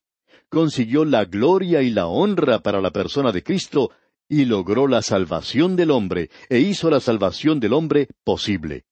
Consiguió 0.49 1.05
la 1.05 1.25
gloria 1.25 1.81
y 1.81 1.91
la 1.91 2.07
honra 2.07 2.59
para 2.59 2.81
la 2.81 2.91
persona 2.91 3.31
de 3.31 3.43
Cristo 3.43 3.91
y 4.27 4.45
logró 4.45 4.87
la 4.87 5.01
salvación 5.01 5.75
del 5.75 5.91
hombre 5.91 6.29
e 6.49 6.59
hizo 6.59 6.89
la 6.89 6.99
salvación 6.99 7.59
del 7.59 7.73
hombre 7.73 8.07
posible. 8.23 8.85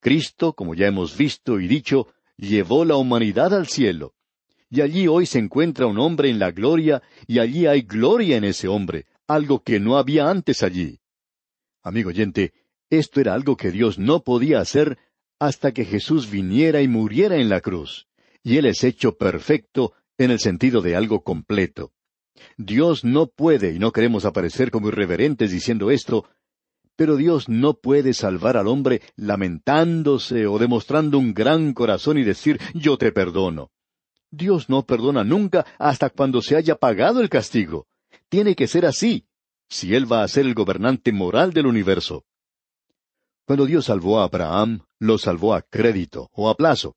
Cristo, 0.00 0.52
como 0.52 0.74
ya 0.74 0.86
hemos 0.86 1.16
visto 1.16 1.58
y 1.58 1.66
dicho, 1.66 2.08
llevó 2.36 2.84
la 2.84 2.96
humanidad 2.96 3.54
al 3.54 3.66
cielo. 3.66 4.14
Y 4.70 4.82
allí 4.82 5.08
hoy 5.08 5.26
se 5.26 5.38
encuentra 5.38 5.86
un 5.86 5.98
hombre 5.98 6.28
en 6.28 6.38
la 6.38 6.50
gloria 6.50 7.02
y 7.26 7.38
allí 7.38 7.66
hay 7.66 7.82
gloria 7.82 8.36
en 8.36 8.44
ese 8.44 8.68
hombre, 8.68 9.06
algo 9.26 9.62
que 9.62 9.80
no 9.80 9.96
había 9.96 10.28
antes 10.28 10.62
allí. 10.62 11.00
Amigo 11.82 12.10
oyente, 12.10 12.52
esto 12.90 13.20
era 13.20 13.34
algo 13.34 13.56
que 13.56 13.70
Dios 13.70 13.98
no 13.98 14.22
podía 14.22 14.60
hacer 14.60 14.98
hasta 15.38 15.72
que 15.72 15.84
Jesús 15.84 16.30
viniera 16.30 16.82
y 16.82 16.88
muriera 16.88 17.36
en 17.36 17.48
la 17.48 17.60
cruz. 17.60 18.08
Y 18.42 18.56
Él 18.56 18.66
es 18.66 18.82
hecho 18.84 19.16
perfecto 19.16 19.92
en 20.16 20.30
el 20.30 20.40
sentido 20.40 20.80
de 20.80 20.96
algo 20.96 21.22
completo. 21.22 21.92
Dios 22.56 23.04
no 23.04 23.26
puede, 23.26 23.74
y 23.74 23.78
no 23.78 23.92
queremos 23.92 24.24
aparecer 24.24 24.70
como 24.70 24.88
irreverentes 24.88 25.50
diciendo 25.50 25.90
esto, 25.90 26.28
Pero 26.96 27.16
Dios 27.16 27.48
no 27.48 27.74
puede 27.74 28.12
salvar 28.12 28.56
al 28.56 28.66
hombre 28.66 29.02
lamentándose 29.14 30.48
o 30.48 30.58
demostrando 30.58 31.18
un 31.18 31.32
gran 31.32 31.72
corazón 31.72 32.18
y 32.18 32.24
decir 32.24 32.60
yo 32.74 32.98
te 32.98 33.12
perdono. 33.12 33.70
Dios 34.30 34.68
no 34.68 34.84
perdona 34.84 35.22
nunca 35.22 35.64
hasta 35.78 36.10
cuando 36.10 36.42
se 36.42 36.56
haya 36.56 36.74
pagado 36.74 37.20
el 37.20 37.28
castigo. 37.28 37.86
Tiene 38.28 38.56
que 38.56 38.66
ser 38.66 38.84
así, 38.84 39.26
si 39.68 39.94
Él 39.94 40.10
va 40.10 40.22
a 40.22 40.28
ser 40.28 40.44
el 40.46 40.54
gobernante 40.54 41.12
moral 41.12 41.52
del 41.52 41.66
universo. 41.66 42.24
Cuando 43.48 43.64
Dios 43.64 43.86
salvó 43.86 44.20
a 44.20 44.24
Abraham, 44.24 44.80
lo 44.98 45.16
salvó 45.16 45.54
a 45.54 45.62
crédito 45.62 46.28
o 46.34 46.50
a 46.50 46.54
plazo. 46.54 46.96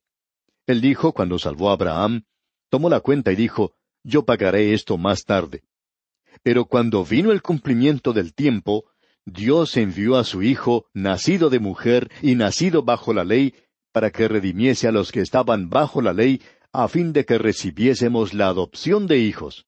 Él 0.67 0.81
dijo, 0.81 1.13
cuando 1.13 1.39
salvó 1.39 1.69
a 1.69 1.73
Abraham, 1.75 2.23
tomó 2.69 2.89
la 2.89 2.99
cuenta 2.99 3.31
y 3.31 3.37
dijo, 3.37 3.71
yo 4.03 4.25
pagaré 4.25 4.73
esto 4.73 4.97
más 4.97 5.23
tarde. 5.23 5.63
Pero 6.43 6.65
cuando 6.65 7.05
vino 7.05 7.31
el 7.31 7.41
cumplimiento 7.41 8.11
del 8.11 8.33
tiempo, 8.33 8.83
Dios 9.23 9.77
envió 9.77 10.17
a 10.17 10.25
su 10.25 10.43
Hijo, 10.43 10.87
nacido 10.93 11.49
de 11.49 11.59
mujer 11.59 12.11
y 12.21 12.35
nacido 12.35 12.83
bajo 12.83 13.13
la 13.13 13.23
ley, 13.23 13.55
para 13.93 14.11
que 14.11 14.27
redimiese 14.27 14.89
a 14.89 14.91
los 14.91 15.13
que 15.13 15.21
estaban 15.21 15.69
bajo 15.69 16.01
la 16.01 16.11
ley, 16.11 16.41
a 16.73 16.89
fin 16.89 17.13
de 17.13 17.23
que 17.23 17.37
recibiésemos 17.37 18.33
la 18.33 18.49
adopción 18.49 19.07
de 19.07 19.19
hijos. 19.19 19.67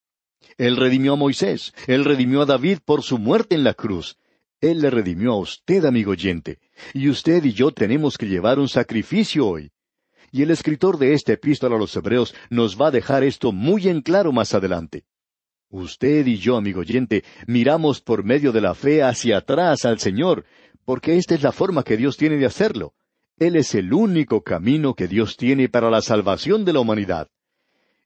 Él 0.58 0.76
redimió 0.76 1.14
a 1.14 1.16
Moisés, 1.16 1.74
él 1.88 2.04
redimió 2.04 2.42
a 2.42 2.46
David 2.46 2.80
por 2.84 3.04
su 3.04 3.20
muerte 3.20 3.56
en 3.56 3.64
la 3.64 3.74
cruz. 3.74 4.18
Él 4.60 4.82
le 4.82 4.90
redimió 4.90 5.32
a 5.32 5.40
usted, 5.40 5.86
amigo 5.86 6.12
oyente, 6.12 6.60
y 6.94 7.10
usted 7.10 7.44
y 7.44 7.54
yo 7.54 7.72
tenemos 7.72 8.18
que 8.18 8.28
llevar 8.28 8.60
un 8.60 8.70
sacrificio 8.70 9.48
hoy. 9.48 9.72
Y 10.32 10.42
el 10.42 10.52
escritor 10.52 10.98
de 10.98 11.14
esta 11.14 11.34
epístola 11.34 11.76
a 11.76 11.80
los 11.80 11.96
Hebreos 11.96 12.34
nos 12.50 12.80
va 12.80 12.88
a 12.88 12.92
dejar 12.92 13.24
esto 13.24 13.52
muy 13.52 13.88
en 13.88 14.02
claro 14.02 14.32
más 14.32 14.54
adelante. 14.54 15.06
Usted 15.70 16.26
y 16.28 16.38
yo, 16.38 16.58
amigo 16.58 16.82
oyente, 16.82 17.24
miramos 17.48 18.02
por 18.02 18.24
medio 18.24 18.52
de 18.52 18.62
la 18.62 18.76
fe 18.76 19.04
hacia 19.04 19.38
atrás 19.38 19.86
al 19.86 20.00
Señor, 20.00 20.46
porque 20.86 21.18
esta 21.18 21.36
es 21.36 21.44
la 21.44 21.52
forma 21.52 21.84
que 21.84 21.98
Dios 21.98 22.18
tiene 22.18 22.38
de 22.38 22.46
hacerlo. 22.46 22.94
Él 23.38 23.56
es 23.56 23.74
el 23.74 23.94
único 23.94 24.44
camino 24.44 24.94
que 24.94 25.08
Dios 25.08 25.38
tiene 25.38 25.70
para 25.70 25.90
la 25.90 26.02
salvación 26.02 26.66
de 26.66 26.74
la 26.74 26.80
humanidad. 26.80 27.30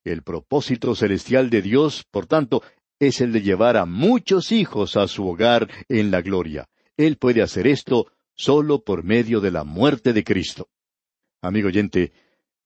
El 0.03 0.23
propósito 0.23 0.95
celestial 0.95 1.49
de 1.49 1.61
Dios, 1.61 2.05
por 2.09 2.25
tanto, 2.25 2.63
es 2.99 3.21
el 3.21 3.31
de 3.33 3.41
llevar 3.41 3.77
a 3.77 3.85
muchos 3.85 4.51
hijos 4.51 4.95
a 4.95 5.07
su 5.07 5.27
hogar 5.27 5.69
en 5.89 6.11
la 6.11 6.21
gloria. 6.21 6.69
Él 6.95 7.17
puede 7.17 7.41
hacer 7.41 7.67
esto 7.67 8.07
solo 8.37 8.83
por 8.83 9.03
medio 9.03 9.41
de 9.41 9.51
la 9.51 9.63
muerte 9.63 10.13
de 10.13 10.23
Cristo. 10.23 10.69
Amigo 11.41 11.67
oyente, 11.67 12.13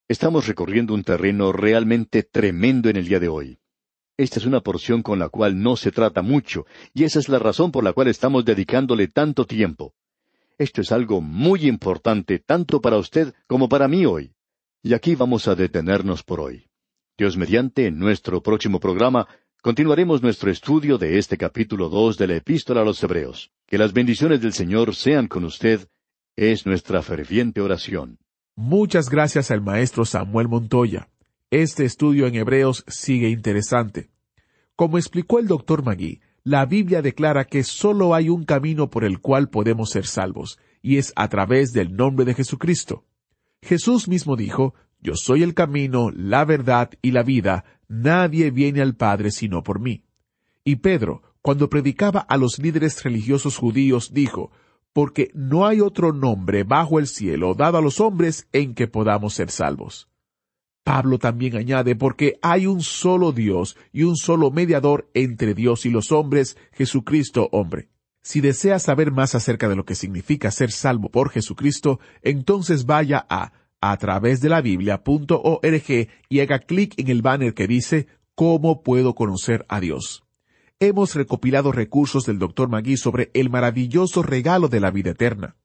estamos 0.08 0.48
recorriendo 0.48 0.94
un 0.94 1.04
terreno 1.04 1.54
realmente 1.54 2.24
tremendo 2.24 2.90
en 2.90 2.98
el 2.98 3.08
día 3.08 3.20
de 3.20 3.30
hoy. 3.30 3.58
Esta 4.18 4.40
es 4.40 4.46
una 4.46 4.60
porción 4.60 5.02
con 5.02 5.18
la 5.18 5.30
cual 5.30 5.62
no 5.64 5.78
se 5.78 5.92
trata 5.92 6.22
mucho, 6.22 6.66
y 6.94 7.06
esa 7.06 7.20
es 7.20 7.30
la 7.30 7.40
razón 7.40 7.72
por 7.72 7.84
la 7.84 7.94
cual 7.94 8.10
estamos 8.10 8.44
dedicándole 8.44 9.08
tanto 9.08 9.46
tiempo. 9.48 9.96
Esto 10.58 10.82
es 10.82 10.92
algo 10.92 11.22
muy 11.22 11.66
importante 11.68 12.38
tanto 12.38 12.82
para 12.82 12.98
usted 12.98 13.34
como 13.48 13.68
para 13.68 13.88
mí 13.88 14.06
hoy. 14.06 14.36
Y 14.84 14.94
aquí 14.94 15.16
vamos 15.16 15.48
a 15.48 15.56
detenernos 15.56 16.24
por 16.24 16.42
hoy. 16.42 16.70
Dios 17.18 17.38
mediante, 17.38 17.88
en 17.88 17.98
nuestro 17.98 18.44
próximo 18.44 18.80
programa, 18.80 19.28
continuaremos 19.62 20.24
nuestro 20.24 20.50
estudio 20.50 20.98
de 20.98 21.20
este 21.20 21.38
capítulo 21.38 21.88
dos 21.88 22.18
de 22.18 22.28
la 22.28 22.36
Epístola 22.36 22.82
a 22.82 22.84
los 22.84 23.02
Hebreos. 23.04 23.52
Que 23.68 23.78
las 23.78 23.94
bendiciones 23.94 24.42
del 24.42 24.54
Señor 24.54 24.96
sean 24.96 25.28
con 25.28 25.44
usted, 25.46 25.88
es 26.36 26.66
nuestra 26.66 27.04
ferviente 27.04 27.62
oración. 27.62 28.18
Muchas 28.56 29.10
gracias 29.10 29.52
al 29.52 29.62
maestro 29.62 30.04
Samuel 30.04 30.48
Montoya. 30.48 31.10
Este 31.52 31.86
estudio 31.86 32.26
en 32.26 32.36
Hebreos 32.36 32.84
sigue 32.88 33.30
interesante. 33.30 34.10
Como 34.76 34.98
explicó 34.98 35.38
el 35.38 35.48
doctor 35.48 35.84
Magui, 35.84 36.22
la 36.44 36.66
Biblia 36.66 37.04
declara 37.04 37.46
que 37.46 37.64
solo 37.64 38.16
hay 38.16 38.30
un 38.30 38.46
camino 38.46 38.90
por 38.90 39.04
el 39.04 39.20
cual 39.20 39.50
podemos 39.50 39.92
ser 39.92 40.08
salvos, 40.08 40.58
y 40.82 40.98
es 40.98 41.14
a 41.16 41.30
través 41.30 41.72
del 41.72 41.96
nombre 41.96 42.26
de 42.26 42.34
Jesucristo. 42.34 43.06
Jesús 43.62 44.08
mismo 44.08 44.36
dijo, 44.36 44.74
Yo 45.02 45.16
soy 45.16 45.44
el 45.44 45.54
camino, 45.54 46.12
la 46.16 46.46
verdad 46.46 46.92
y 47.02 47.12
la 47.12 47.24
vida, 47.24 47.66
nadie 47.88 48.52
viene 48.52 48.82
al 48.82 48.96
Padre 48.96 49.32
sino 49.32 49.64
por 49.64 49.80
mí. 49.80 50.04
Y 50.64 50.78
Pedro, 50.78 51.24
cuando 51.42 51.70
predicaba 51.70 52.20
a 52.20 52.38
los 52.38 52.60
líderes 52.60 53.04
religiosos 53.04 53.58
judíos, 53.58 54.14
dijo, 54.14 54.52
porque 54.94 55.32
no 55.34 55.66
hay 55.66 55.82
otro 55.82 56.14
nombre 56.14 56.64
bajo 56.64 57.00
el 57.00 57.08
cielo 57.08 57.56
dado 57.56 57.78
a 57.78 57.82
los 57.82 58.00
hombres 58.00 58.48
en 58.52 58.76
que 58.76 58.88
podamos 58.88 59.34
ser 59.34 59.50
salvos. 59.50 60.08
Pablo 60.84 61.20
también 61.20 61.56
añade, 61.56 61.96
porque 61.96 62.40
hay 62.42 62.66
un 62.66 62.82
solo 62.82 63.32
Dios 63.32 63.78
y 63.92 64.04
un 64.04 64.16
solo 64.16 64.52
mediador 64.52 65.10
entre 65.14 65.54
Dios 65.54 65.86
y 65.86 65.90
los 65.90 66.12
hombres, 66.12 66.58
Jesucristo 66.74 67.50
hombre. 67.52 67.90
Si 68.24 68.42
desea 68.42 68.78
saber 68.78 69.12
más 69.12 69.34
acerca 69.34 69.68
de 69.68 69.76
lo 69.76 69.86
que 69.86 69.96
significa 69.96 70.52
ser 70.52 70.72
salvo 70.72 71.10
por 71.10 71.30
Jesucristo, 71.30 72.00
entonces 72.22 72.86
vaya 72.86 73.26
a 73.30 73.54
a 73.82 73.98
través 73.98 74.40
de 74.40 74.50
la 74.50 74.62
Biblia.org 74.62 76.08
y 76.30 76.40
haga 76.40 76.60
clic 76.60 76.94
en 76.98 77.10
el 77.10 77.22
banner 77.22 77.54
que 77.54 77.68
dice 77.68 78.08
¿Cómo 78.36 78.82
puedo 78.82 79.14
conocer 79.16 79.66
a 79.68 79.80
Dios? 79.80 80.24
hemos 80.82 81.14
recopilado 81.14 81.72
recursos 81.72 82.26
del 82.26 82.40
Dr. 82.40 82.68
Magui 82.68 82.98
sobre 82.98 83.30
el 83.36 83.52
maravilloso 83.52 84.24
regalo 84.24 84.68
de 84.68 84.80
la 84.80 84.90
vida 84.90 85.12
eterna. 85.12 85.56